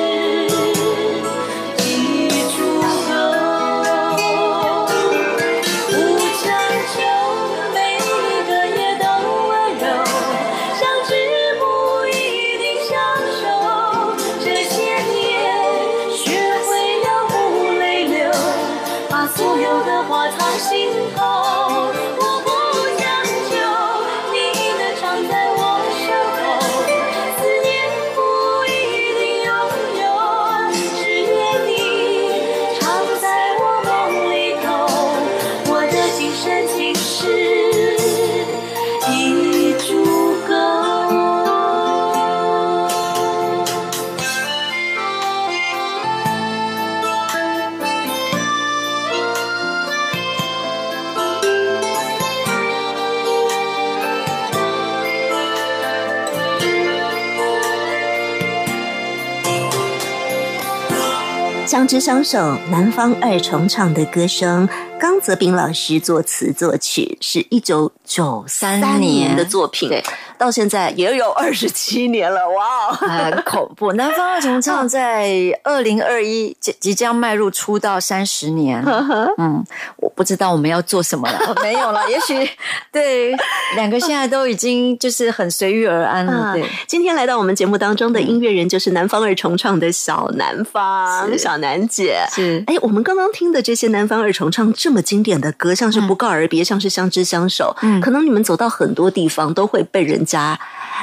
[61.74, 62.38] 相知相守，
[62.70, 69.26] 南方二重唱的歌声，刚泽斌老师作词作曲，是一九九三三年。
[69.30, 69.88] 年的作品。
[69.88, 70.00] 对，
[70.44, 72.92] 到现在也有二十七年了，哇哦！
[73.00, 73.94] 很恐怖。
[73.94, 75.32] 南方二重唱在
[75.62, 78.84] 二零二一即即将迈入出道三十年，
[79.38, 79.64] 嗯，
[79.96, 82.10] 我不知道我们要做什么了， 没有了。
[82.10, 82.46] 也许
[82.92, 83.34] 对
[83.74, 86.68] 两个现在都已经就是很随遇而安了，啊对。
[86.86, 92.22] 今天来到我们节目当中的音乐人就是南方二重唱的小南方小南姐。
[92.30, 100.33] 是哎，我们刚刚听的这些南方二重唱这么经典的歌，像是《不告而别》，像是《相知相守》，嗯可能你们走到很多地方都会被人家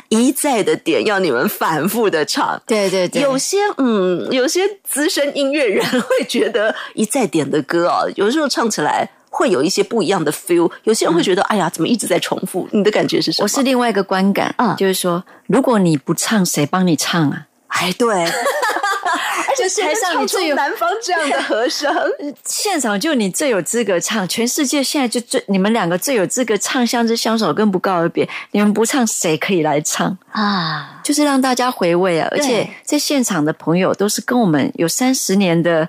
[0.10, 2.62] 一再的点，要你们反复的唱。
[2.66, 10.70] 对对对，有些嗯，有些资深音乐人会觉得一再点的歌哦，有时候唱起来会有一些不一样的 feel。
[10.84, 12.68] 有些人会觉得，哎呀，怎么一直在重复？
[12.72, 13.44] 你的感觉是什么？
[13.44, 17.48] 我是另外一个观感，嗯就是说，如果你不唱，谁帮你唱啊？
[17.68, 18.26] 哎，对，
[19.60, 21.94] 而且台上你最有南方这样的和声，
[22.46, 30.18] 现场就你最有资格唱，全世界现在就最你们两个最有资格唱《相知相守》跟《不告而别》，你们不唱谁可以来唱？
[30.32, 32.28] 啊， 就是让大家回味啊！
[32.32, 35.88] 而且在现场的朋友都是跟我们有三十年的，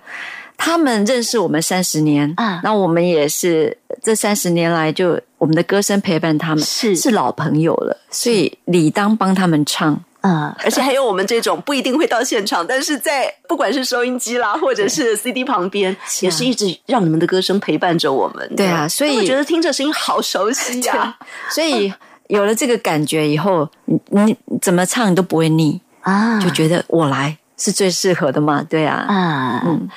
[0.56, 10.02] 他们认识我们三十年啊那我们也是这三十年来就我们的歌声陪伴他们，是是老朋友了，所以理当帮他们唱。
[10.23, 18.57] 嗯，而且还有我们这种不一定会到现场，但是在不管是收音机啦，或者是 CD 旁边，是啊也是一直让你们的歌声陪伴着我们。
[18.57, 21.16] 对啊所以我觉得听这声音好熟悉呀、
[21.51, 21.93] 所以
[22.29, 26.41] 有了这个感觉以后，你你怎么唱都不会腻，啊！
[26.41, 28.64] 就觉得我来是最适合的嘛。
[28.68, 29.89] 对啊，啊，嗯，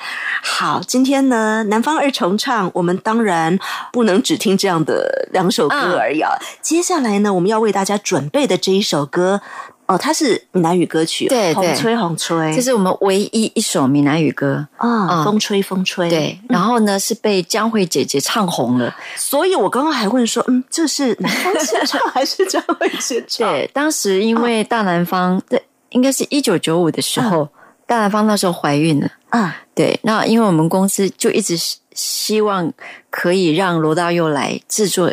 [0.42, 3.58] 好，今天呢，南方二重唱，我们当然
[3.92, 6.32] 不能只听这样的两首歌嗯而已啊。
[6.60, 9.40] 接下来呢，我们要为大家准备的这一首歌，
[9.86, 11.54] 哦，它是闽南语歌曲，对对。
[11.54, 14.66] 红吹红吹，这是我们唯一一首闽南语歌。
[14.76, 15.24] 啊，嗯。
[15.24, 18.94] 风吹风吹，对，然后呢是被江蕙姐姐唱红了。
[19.16, 23.48] 所以我刚刚还问说，嗯，这是南方现场还是江蕙先唱？
[23.50, 27.48] 对，当时因为大南方，对，应该是一九九五的时候，
[27.86, 29.08] 大南方那时候怀孕了。
[29.30, 32.72] 啊，对，那因为我们公司就一直希希望
[33.10, 35.12] 可以让罗大佑来制作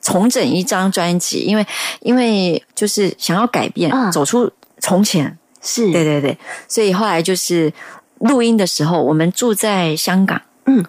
[0.00, 1.66] 重整一张专辑，因为
[2.00, 4.10] 因为就是想要改变，嗯。
[4.10, 5.36] 走出从前。
[5.62, 7.72] 是，对对对，所以后来就是
[8.20, 10.82] 录音的时候，我们住在香港，嗯，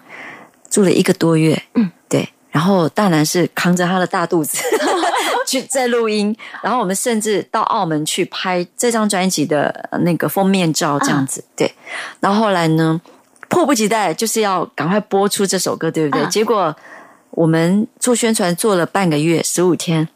[0.70, 4.58] 住了一个多月，嗯，对，然后大南是扛着他的大肚子。
[5.44, 11.70] 去在录音，然后我们甚至到澳门去拍这张专辑的呃那个封面照，这样子，对，
[12.20, 12.98] 然后后来呢，
[13.50, 16.24] 迫不及待就是要赶快播出这首歌，对不对？
[16.24, 16.30] 嗯。
[16.30, 16.74] 结果
[17.32, 20.08] 我们做宣传做了半个月，十五天，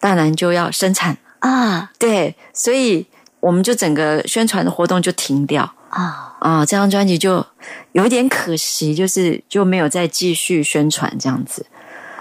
[0.00, 1.16] 大南就要生产。
[1.38, 3.06] 啊对，所以
[3.40, 7.44] 我们就整个宣传的活动就停掉啊，啊，这张专辑就
[7.92, 11.66] 有一点可惜，就是就没有再继续宣传这样子。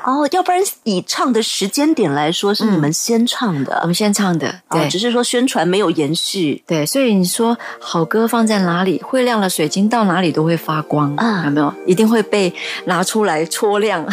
[0.04, 3.80] 哦，要不然以唱的时间点来说，是你们先唱的。
[3.82, 6.64] 我，们先唱的，哦对、只是说宣传没有延续。
[6.66, 11.44] 对，所以你说好歌放在哪里，会亮的水晶到哪里都会发光，啊。
[11.46, 11.74] 有没有？
[11.86, 12.54] 一定会被
[12.86, 14.06] 拿出来戳亮。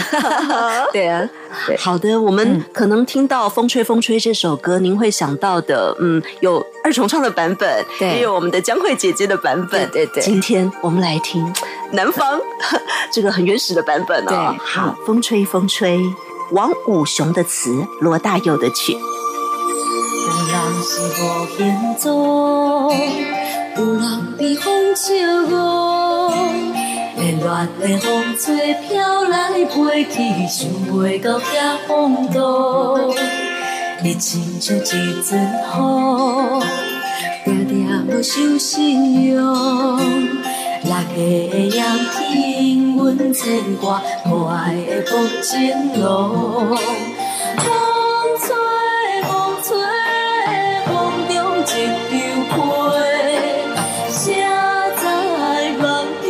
[0.93, 1.29] 对啊，
[1.67, 1.77] 对。
[1.77, 8.09] 好的，我们可能听到《风吹风吹》这首歌，您会想到的，嗯，有二重唱的版本，对。
[8.09, 9.89] 也有我们的江蕙姐姐的版本。
[9.91, 10.23] 对对对。
[10.23, 11.53] 今天我们来听
[11.93, 12.39] 南方
[13.13, 14.29] 这个很原始的版本哦。
[14.29, 15.99] 对好，《风吹风吹》，
[16.53, 18.93] 王武雄的词，罗大佑的曲。
[18.93, 18.99] 有
[20.47, 22.93] 人是无形踪，
[23.77, 25.15] 有人被风笑
[25.49, 26.31] 误，
[27.17, 33.15] 连乱的风吹飘来飞去，想袂到遐风度。
[34.03, 36.63] 你亲像一阵风，
[37.45, 39.99] 定定无受信用。
[40.83, 41.77] 六月的炎
[42.13, 45.13] 天，阮牵挂可爱的风
[45.43, 45.53] 景
[46.01, 46.77] 路。
[47.57, 47.67] 风
[48.41, 48.47] 吹
[49.27, 49.29] 风
[49.63, 49.69] 吹，
[50.87, 50.91] 风
[51.29, 52.09] 中一张
[52.49, 52.57] 被，
[54.09, 54.17] 谁
[54.99, 55.03] 知
[55.79, 55.83] 梦
[56.23, 56.27] 中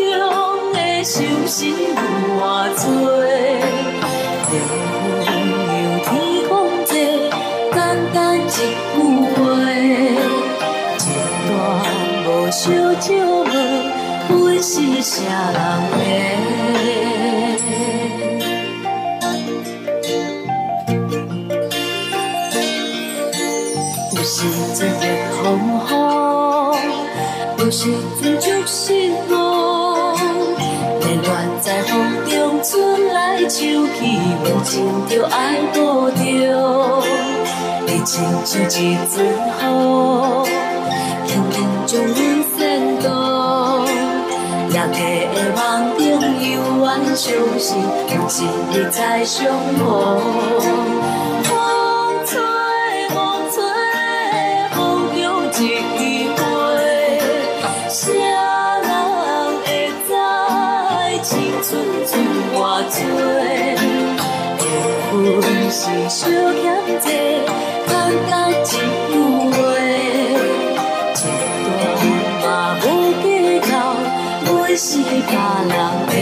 [0.72, 1.96] 的伤心有
[2.38, 2.40] 偌
[2.74, 2.86] 多？
[4.50, 5.26] 凉
[5.74, 6.08] 又天
[6.48, 6.50] 公
[6.86, 6.90] 济，
[7.72, 7.76] 简
[8.14, 8.56] 单一句
[9.34, 9.36] 话，
[10.98, 11.06] 一
[11.46, 11.50] 段
[12.24, 12.60] 无烧
[13.00, 13.06] 酒
[13.44, 13.46] 问，
[14.28, 15.58] 本是啥人
[15.90, 15.98] 的？
[24.14, 25.02] 有时阵热
[25.42, 25.42] 风
[25.88, 25.90] 雨，
[27.58, 27.80] 有时
[28.20, 30.14] 阵足失落，
[31.00, 31.28] 连乱
[31.62, 31.90] 在风
[32.28, 33.48] 中春来秋
[33.96, 34.00] 去，
[34.44, 35.36] 有情就爱
[35.74, 35.76] 无
[36.10, 36.16] 着。
[37.86, 39.64] 你亲像一阵雨，
[47.58, 47.76] 伤心，
[48.14, 49.80] 有一日才相逢。
[51.42, 51.50] 风
[52.24, 52.38] 吹
[53.08, 53.18] 风
[53.50, 53.56] 吹，
[54.76, 54.78] 风
[55.12, 55.18] 中
[55.98, 56.38] 一花，
[57.88, 58.30] 谁人
[59.64, 59.66] 会
[60.06, 60.08] 知
[61.24, 61.68] 青春
[62.06, 62.14] 剩
[62.54, 62.56] 偌
[62.86, 62.96] 多？
[64.62, 64.70] 缘
[65.42, 66.64] 分是小欠
[67.00, 67.06] 债，
[67.88, 67.90] 简
[68.30, 68.72] 单一句
[69.50, 69.56] 话，
[71.16, 71.20] 一
[71.64, 71.66] 段
[72.40, 72.46] 嘛
[72.84, 72.86] 无
[73.20, 73.26] 计
[73.68, 73.70] 较，
[74.46, 74.46] 袂
[74.76, 74.86] 是
[75.26, 75.32] 他
[75.66, 75.68] 人
[76.06, 76.16] 的。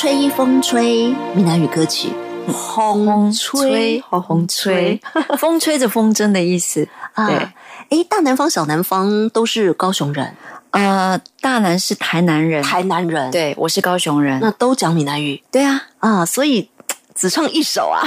[0.00, 2.08] 吹风吹，闽南语歌曲。
[2.46, 5.00] 风吹风吹，
[5.36, 6.86] 风吹着风筝的意思。
[7.16, 7.52] 对，啊，
[7.88, 10.36] 诶，大南方、小南方都是高雄人，
[10.70, 14.38] 呃，大南是台南人，台南人，，对我是高雄人。
[14.40, 16.70] 那都讲闽南语对啊，啊，所以
[17.16, 17.98] 只唱一首啊。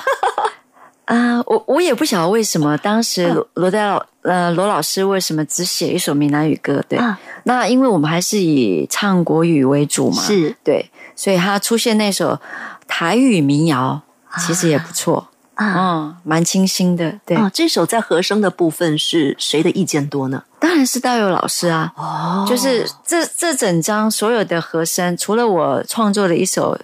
[1.04, 6.82] 啊， 我我也不晓得为什么当时嗯罗罗代老呃罗老师为什么只写一首闽南语歌？
[6.88, 12.40] 对，啊那因为我们还是以唱国语为主嘛，是对，所以他出现那首
[12.88, 14.02] 台语民谣，
[14.40, 17.20] 其实也不错，啊嗯，蛮清新的。
[17.26, 20.44] 对，啊，这首在和声的部分是谁的意见多呢？
[20.60, 26.78] 当然是道友老师啊，哦就是这这整张所有的和声，除了我创作的一首，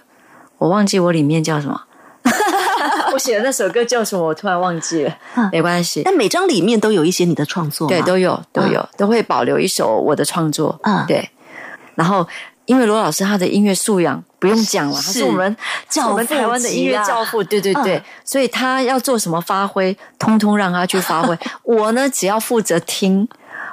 [0.58, 1.82] 我忘记我里面叫什么。
[3.12, 4.22] 我写的那首歌叫什么？
[4.22, 6.02] 我突然忘记了，啊没关系。
[6.04, 10.78] 但每张里面都有一些你的创作吗，对，都有都有，都会保留一首我的创作。
[10.82, 11.30] 啊对。
[11.94, 12.26] 然后，
[12.68, 15.56] 因为罗老师他的音乐素养不用讲了，他是是我们
[16.06, 18.04] 我们台湾的音乐教父， 对对对，嗯。
[18.24, 21.36] 所以他要做什么发挥，通通让他去发挥。
[21.62, 23.26] 我呢，只要负责听，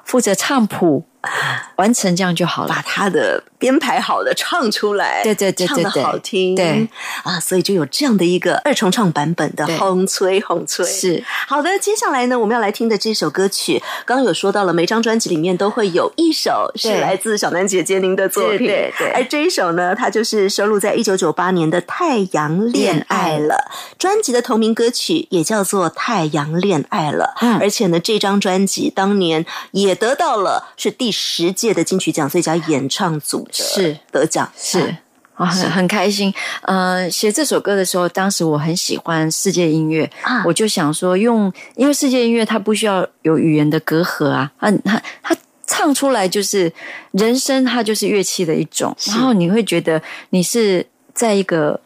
[0.06, 1.04] 负责唱谱，
[1.78, 2.70] 完成这样就好了。
[2.70, 2.82] 把。
[2.86, 6.88] 他的编排好的唱出来，对对对对唱的对好听，对。
[7.24, 10.86] 啊，所以就有这样的一个二重唱版本的对轰吹轰吹。
[10.86, 11.24] 是。
[11.48, 19.12] 好的，接下来呢，我们要来听的这首歌曲，刚刚有说到了，每张专辑里面都会有一首是来自小南姐姐您的作品，对对对。
[19.12, 23.56] 而这一首呢，它就是收录在一九九八年的《太阳恋爱了》
[24.00, 27.34] 专辑的同名歌曲，也叫做《太阳恋爱了》。
[27.46, 27.58] 嗯。
[27.60, 33.98] 而且呢，这张专辑当年也得到了是第十届的金曲奖最佳演唱组是。
[34.12, 34.98] 得奖，是。
[35.36, 36.34] 啊，很很开心。
[36.62, 40.42] 呃，写这首歌的时候，当时我很喜欢世界音乐，啊。
[40.46, 45.36] 我就想说用，因为世界音乐它不需要有语言的隔阂啊，啊，它它
[45.68, 46.72] 唱出来就是
[47.12, 51.78] 人声，它就是乐器的一种，然后你会觉得你是在一个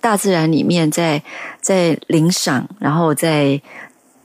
[0.00, 1.22] 大自然里面在
[1.60, 3.60] 在领赏，然后在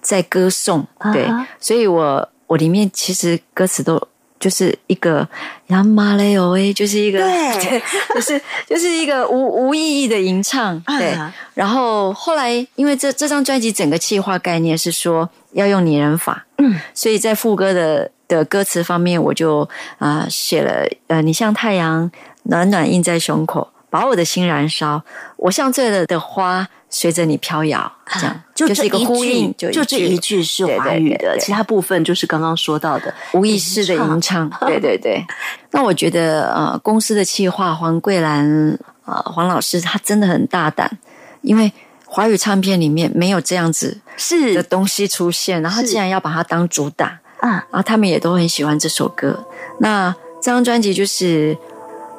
[0.02, 1.28] 在歌颂，对。
[1.60, 4.02] 所以我我里面其实歌词都。
[4.42, 5.26] 就是一个
[5.68, 7.82] 亚马雷欧诶，就是一个对。
[8.14, 11.12] 就是就是一个无无意义的吟唱，对。
[11.12, 19.68] 啊然后后来，因为这这张专辑整个企划概念是说要用拟人法，嗯，所以在副歌的的歌词方面，我就
[20.00, 22.10] 啊、写了呃，你像太阳，
[22.44, 25.04] 暖暖印在胸口，把我的心燃烧，
[25.38, 35.26] 我像醉了的花，随着你飘摇，这样、啊就这是一个呼应，句，就这一句是华语的，对对对对其他部分就是刚刚说到的无意识的吟唱，对 对对。
[35.72, 41.00] 那我觉得呃，公司的企划黄桂兰呃黄老师他真的很大胆，
[41.42, 41.72] 因为
[42.06, 49.44] 华语唱片里面没有这样子是的是东西出现，然后他是竟然要把它当主打，啊，然后他们也都很喜欢这首歌。
[49.80, 51.58] 那这张专辑就是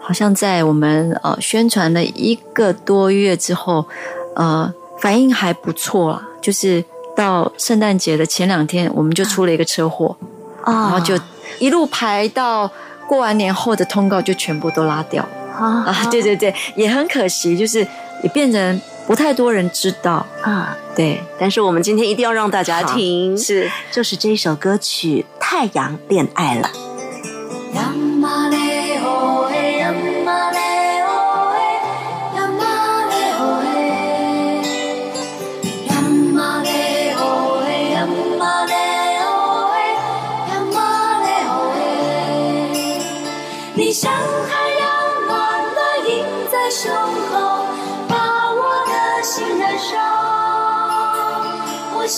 [0.01, 3.87] 好像在我们呃宣传了一个多月之后，
[4.37, 6.85] 呃反应还不错啦，就是
[7.17, 10.17] 到圣诞节的前两天，我们就出了一个车祸。
[10.63, 11.19] 啊，然后就
[11.59, 12.71] 一路排到
[13.09, 15.27] 过完年后的通告就全部都拉掉
[15.59, 16.09] 啊啊！
[16.09, 17.81] 对对对，也很可惜，就是
[18.23, 20.25] 也变成不太多人知道。
[20.43, 26.71] 啊，对，但是我们今天一定要让大家好听，是就是这首歌曲《太阳恋爱了》。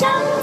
[0.03, 0.34] 我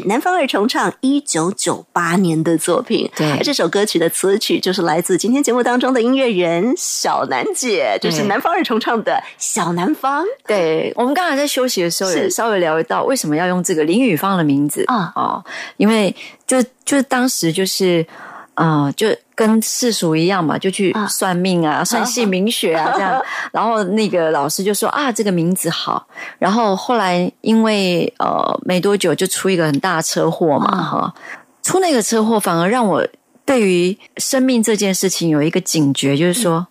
[0.00, 3.10] 是南方二重唱一九九八年的作品。
[3.16, 3.30] 对。
[3.32, 10.24] 而这首歌曲的词曲就是来自今天节目当中的音乐人小南姐，就是南方二重唱的小南方。
[10.46, 12.18] 对，我们刚才在休息的时候是。
[12.18, 14.84] 也稍微聊到为什么要用这个林雨芳的名字。
[14.86, 15.12] 啊。
[15.14, 15.44] 哦，
[15.76, 16.14] 因为
[16.46, 18.06] 就就当时就是
[18.54, 21.06] 呃，就跟世俗一样嘛，就去啊。
[21.06, 23.22] 算命啊、 算姓名学啊这样，
[23.52, 26.04] 然后那个老师就说啊，这个名字好，
[26.38, 30.82] 然后后来因为呃没多久就出一个很大的车祸嘛啊。
[30.82, 31.14] 哈、
[31.62, 33.06] 出那个车祸反而让我
[33.44, 36.66] 对于生命这件事情有一个警觉，就是说，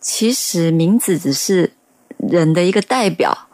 [0.00, 1.72] 其实名字只是
[2.18, 3.46] 人的一个代表，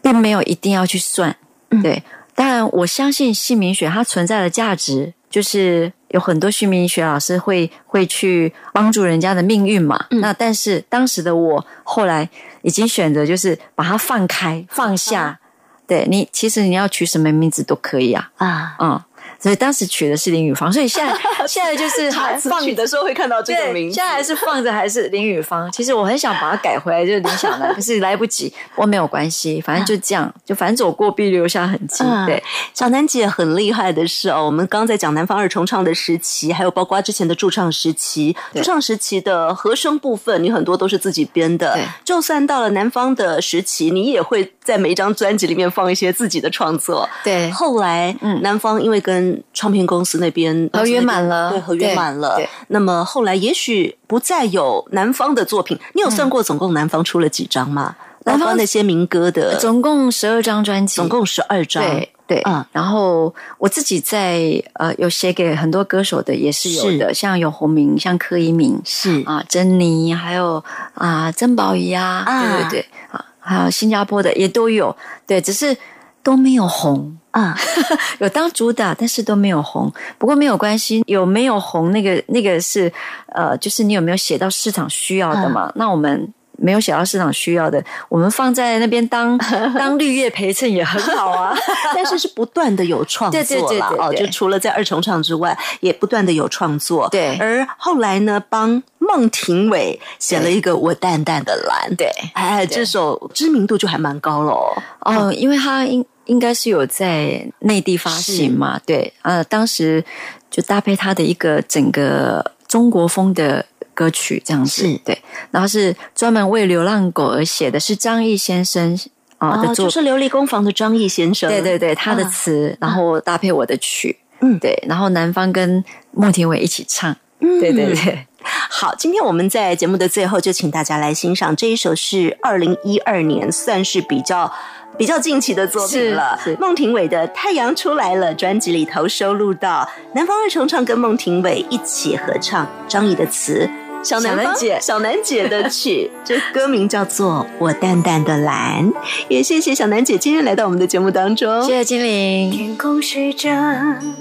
[0.00, 1.36] 并没有一定要去算。
[1.82, 2.02] 对，
[2.34, 10.06] 当然我相信姓名学它存在的价值，就是有很多姓名学老师会会去帮助人家的命运嘛。
[10.10, 12.28] 那但是当时的我后来
[12.60, 15.40] 已经选择就是把它放开放下。
[15.84, 19.02] 对你，其实你要取什么名字都可以啊，啊，嗯，
[19.42, 21.12] 所以当时取的是林雨芳，所以现在
[21.48, 24.04] 现在就是放词曲的时候会看到这个对，名字现。
[24.06, 25.70] 在还是放着还是林雨芳。
[25.72, 28.52] 其实我很想把它改回来，就是林小楠，可是来不及。
[28.76, 32.04] 我没有关系，反正就这样，就反正走过必留下痕迹。
[32.04, 32.40] 嗯对，
[32.72, 41.84] 小楠姐很厉害的是哦，我们刚刚在讲南方二重唱的时期，还有包括之前的驻唱时期，驻唱时期的和声部分，你很多都是自己编的对。
[42.04, 47.08] 就算到了南方的时期，你也会在每一张专辑里面放一些自己的创作。
[47.24, 48.40] 对后来，嗯。
[48.42, 51.50] 南方因为跟唱片公司那边合约满了。
[51.50, 52.36] 对，合约满了。
[52.36, 52.48] 对。
[52.68, 57.96] 那么后来也许不再有南方的作品，你有算过总共南方出了几张吗？
[58.24, 60.62] 南方那些民歌的，总共十二张。
[60.62, 61.82] 专辑，总共十二张。
[61.82, 62.64] 对对，嗯。
[62.70, 69.24] 然后我自己在呃有写给很多歌手的也是有的，像有洪明，像柯以敏是。
[69.26, 70.62] 啊、珍妮，还有
[70.94, 72.42] 啊、曾宝仪啊，啊。
[72.42, 72.80] 对对对。
[72.80, 73.01] 啊，
[73.42, 75.76] 还有新加坡的也都有，对，只是
[76.22, 77.18] 都没有红。
[77.32, 77.56] 啊，
[78.20, 79.90] 有当主打，但是都没有红。
[80.18, 82.92] 不过没有关系，有没有红那个那个是
[83.28, 85.72] 呃，就是你有没有写到市场需要的嘛？
[85.74, 86.30] 那我们
[86.62, 89.36] 没有想到市场需要的，我们放在那边当
[89.76, 91.54] 当绿叶陪衬也很好啊。
[91.94, 97.08] 但是是不断的有创作对对对就除了在二重唱之外，也不断的有创作。
[97.08, 101.90] 对而后来呢，帮孟庭苇写了一个《我淡淡的蓝》。
[101.96, 104.82] 对哎，这首知名度就还蛮高了。
[105.00, 110.04] 哦，因为他应应该是有在内地发行嘛，对，呃，当时
[110.50, 118.98] 就搭配他的一个整个中国风的歌曲这样子，对，然后是专门为流浪狗而写的，是张毅先生
[119.38, 121.50] 啊、的哦，作就是琉璃工坊的张毅先生。
[121.50, 122.28] 对对对，他的啊。
[122.28, 124.58] 词，然后搭配我的曲，嗯。
[124.58, 127.58] 对，然后南方跟孟庭苇一起唱，嗯。
[127.58, 128.26] 对对对，
[128.70, 134.52] 好，今天我们在节目的最后就请大家来欣赏这一首是二零一二年算是比较
[134.96, 136.38] 比较近期的作品了。
[136.60, 143.68] 孟庭苇的《太阳出来了》专辑里头收录到南方二重唱跟孟庭苇一起合唱，张毅的词。
[144.02, 148.84] 小南方小南姐小南姐的曲， 这歌名叫做《我淡淡的蓝》。
[149.28, 151.62] 也谢谢小南姐今天来到我们的节目当中。
[151.62, 152.50] 谢谢精灵。
[152.50, 153.48] 天空是这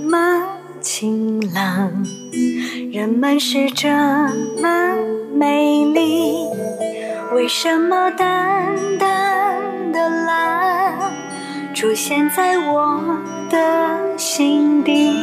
[0.03, 0.43] 么
[0.79, 1.91] 晴朗，
[2.91, 4.95] 人们是这么
[5.33, 6.47] 美丽，
[7.33, 10.97] 为什么淡淡的蓝
[11.73, 13.17] 出现在我
[13.49, 15.15] 的心底？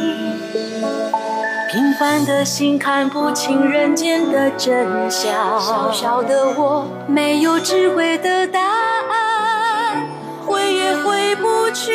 [1.71, 10.03] 平凡的心看不清人间的真相，小小的我没有智慧的答案，
[10.47, 11.93] 回也回不去，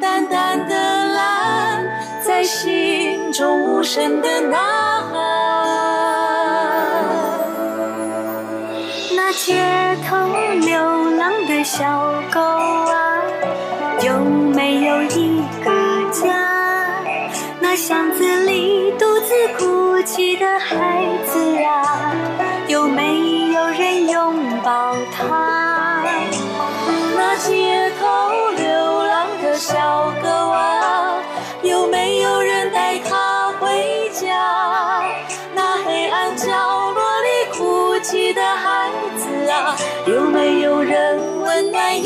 [0.00, 1.84] 淡淡的蓝
[2.22, 4.56] 在心中无声的呐
[5.10, 5.18] 喊。
[9.16, 10.16] 那街头
[10.60, 13.20] 流浪的小狗啊，
[14.00, 15.72] 有没有一个
[16.12, 16.69] 家？
[17.72, 22.12] 那巷子里独自哭泣的孩子啊，
[22.66, 26.04] 有没有人拥抱他？
[27.16, 31.22] 那街头流浪的小狗啊，
[31.62, 35.04] 有没有人带它回家？
[35.54, 36.48] 那黑暗角
[36.90, 39.76] 落里哭泣的孩子啊，
[40.08, 42.02] 有没有人温暖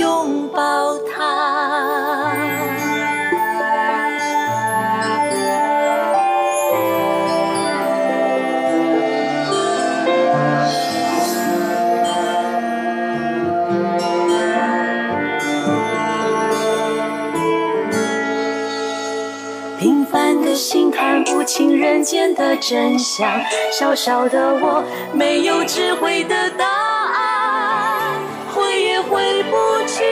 [20.54, 23.28] 心看不清人间的真相，
[23.72, 28.14] 小小的我没有智慧的答案，
[28.54, 30.04] 回也回不去，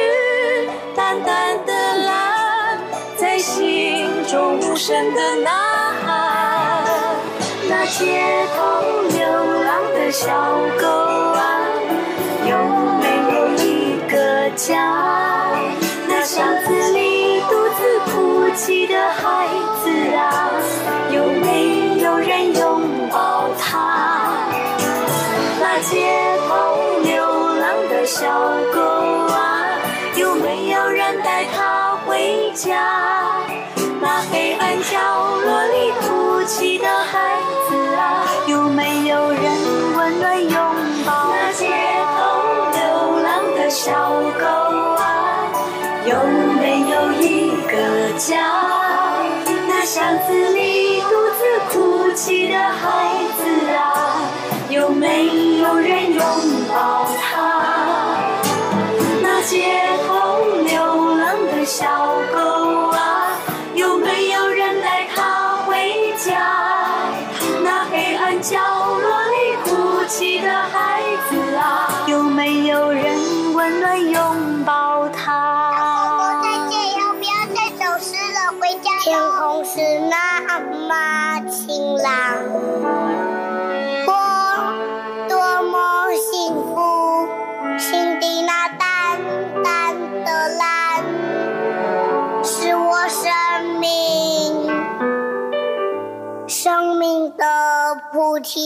[0.97, 1.73] 淡淡的
[2.05, 2.79] 蓝
[3.17, 5.51] 在心中无声的呐
[6.05, 6.85] 喊。
[7.69, 8.61] 那街头
[9.17, 9.25] 流
[9.63, 10.29] 浪的小
[10.81, 11.41] 狗啊，
[12.45, 12.57] 有
[13.01, 13.35] 没有
[13.65, 14.75] 一个家？
[16.09, 17.81] 那巷子里独自
[18.13, 19.72] 哭泣的孩子
[28.33, 28.39] 小
[28.73, 28.81] 狗
[29.29, 29.61] 啊，
[30.17, 32.83] 有没有人带它回家？
[34.01, 34.97] 那黑暗角
[35.45, 37.37] 落里哭泣的孩
[37.69, 39.43] 子啊，有没有人
[39.99, 40.51] 温暖拥
[41.05, 41.29] 抱？
[41.35, 41.67] 那街
[42.17, 42.21] 头
[42.73, 43.93] 流浪的小
[44.41, 44.47] 狗
[44.97, 45.53] 啊，
[46.07, 46.17] 有
[46.59, 48.72] 没有一个家？
[82.03, 82.11] 晴朗，
[84.09, 84.13] 我
[85.29, 87.29] 多么幸福，
[87.79, 89.21] 心底那淡
[89.63, 89.95] 淡
[90.25, 91.05] 的蓝，
[92.43, 93.31] 是我生
[93.79, 94.69] 命
[96.49, 97.45] 生命的
[98.13, 98.63] 菩提。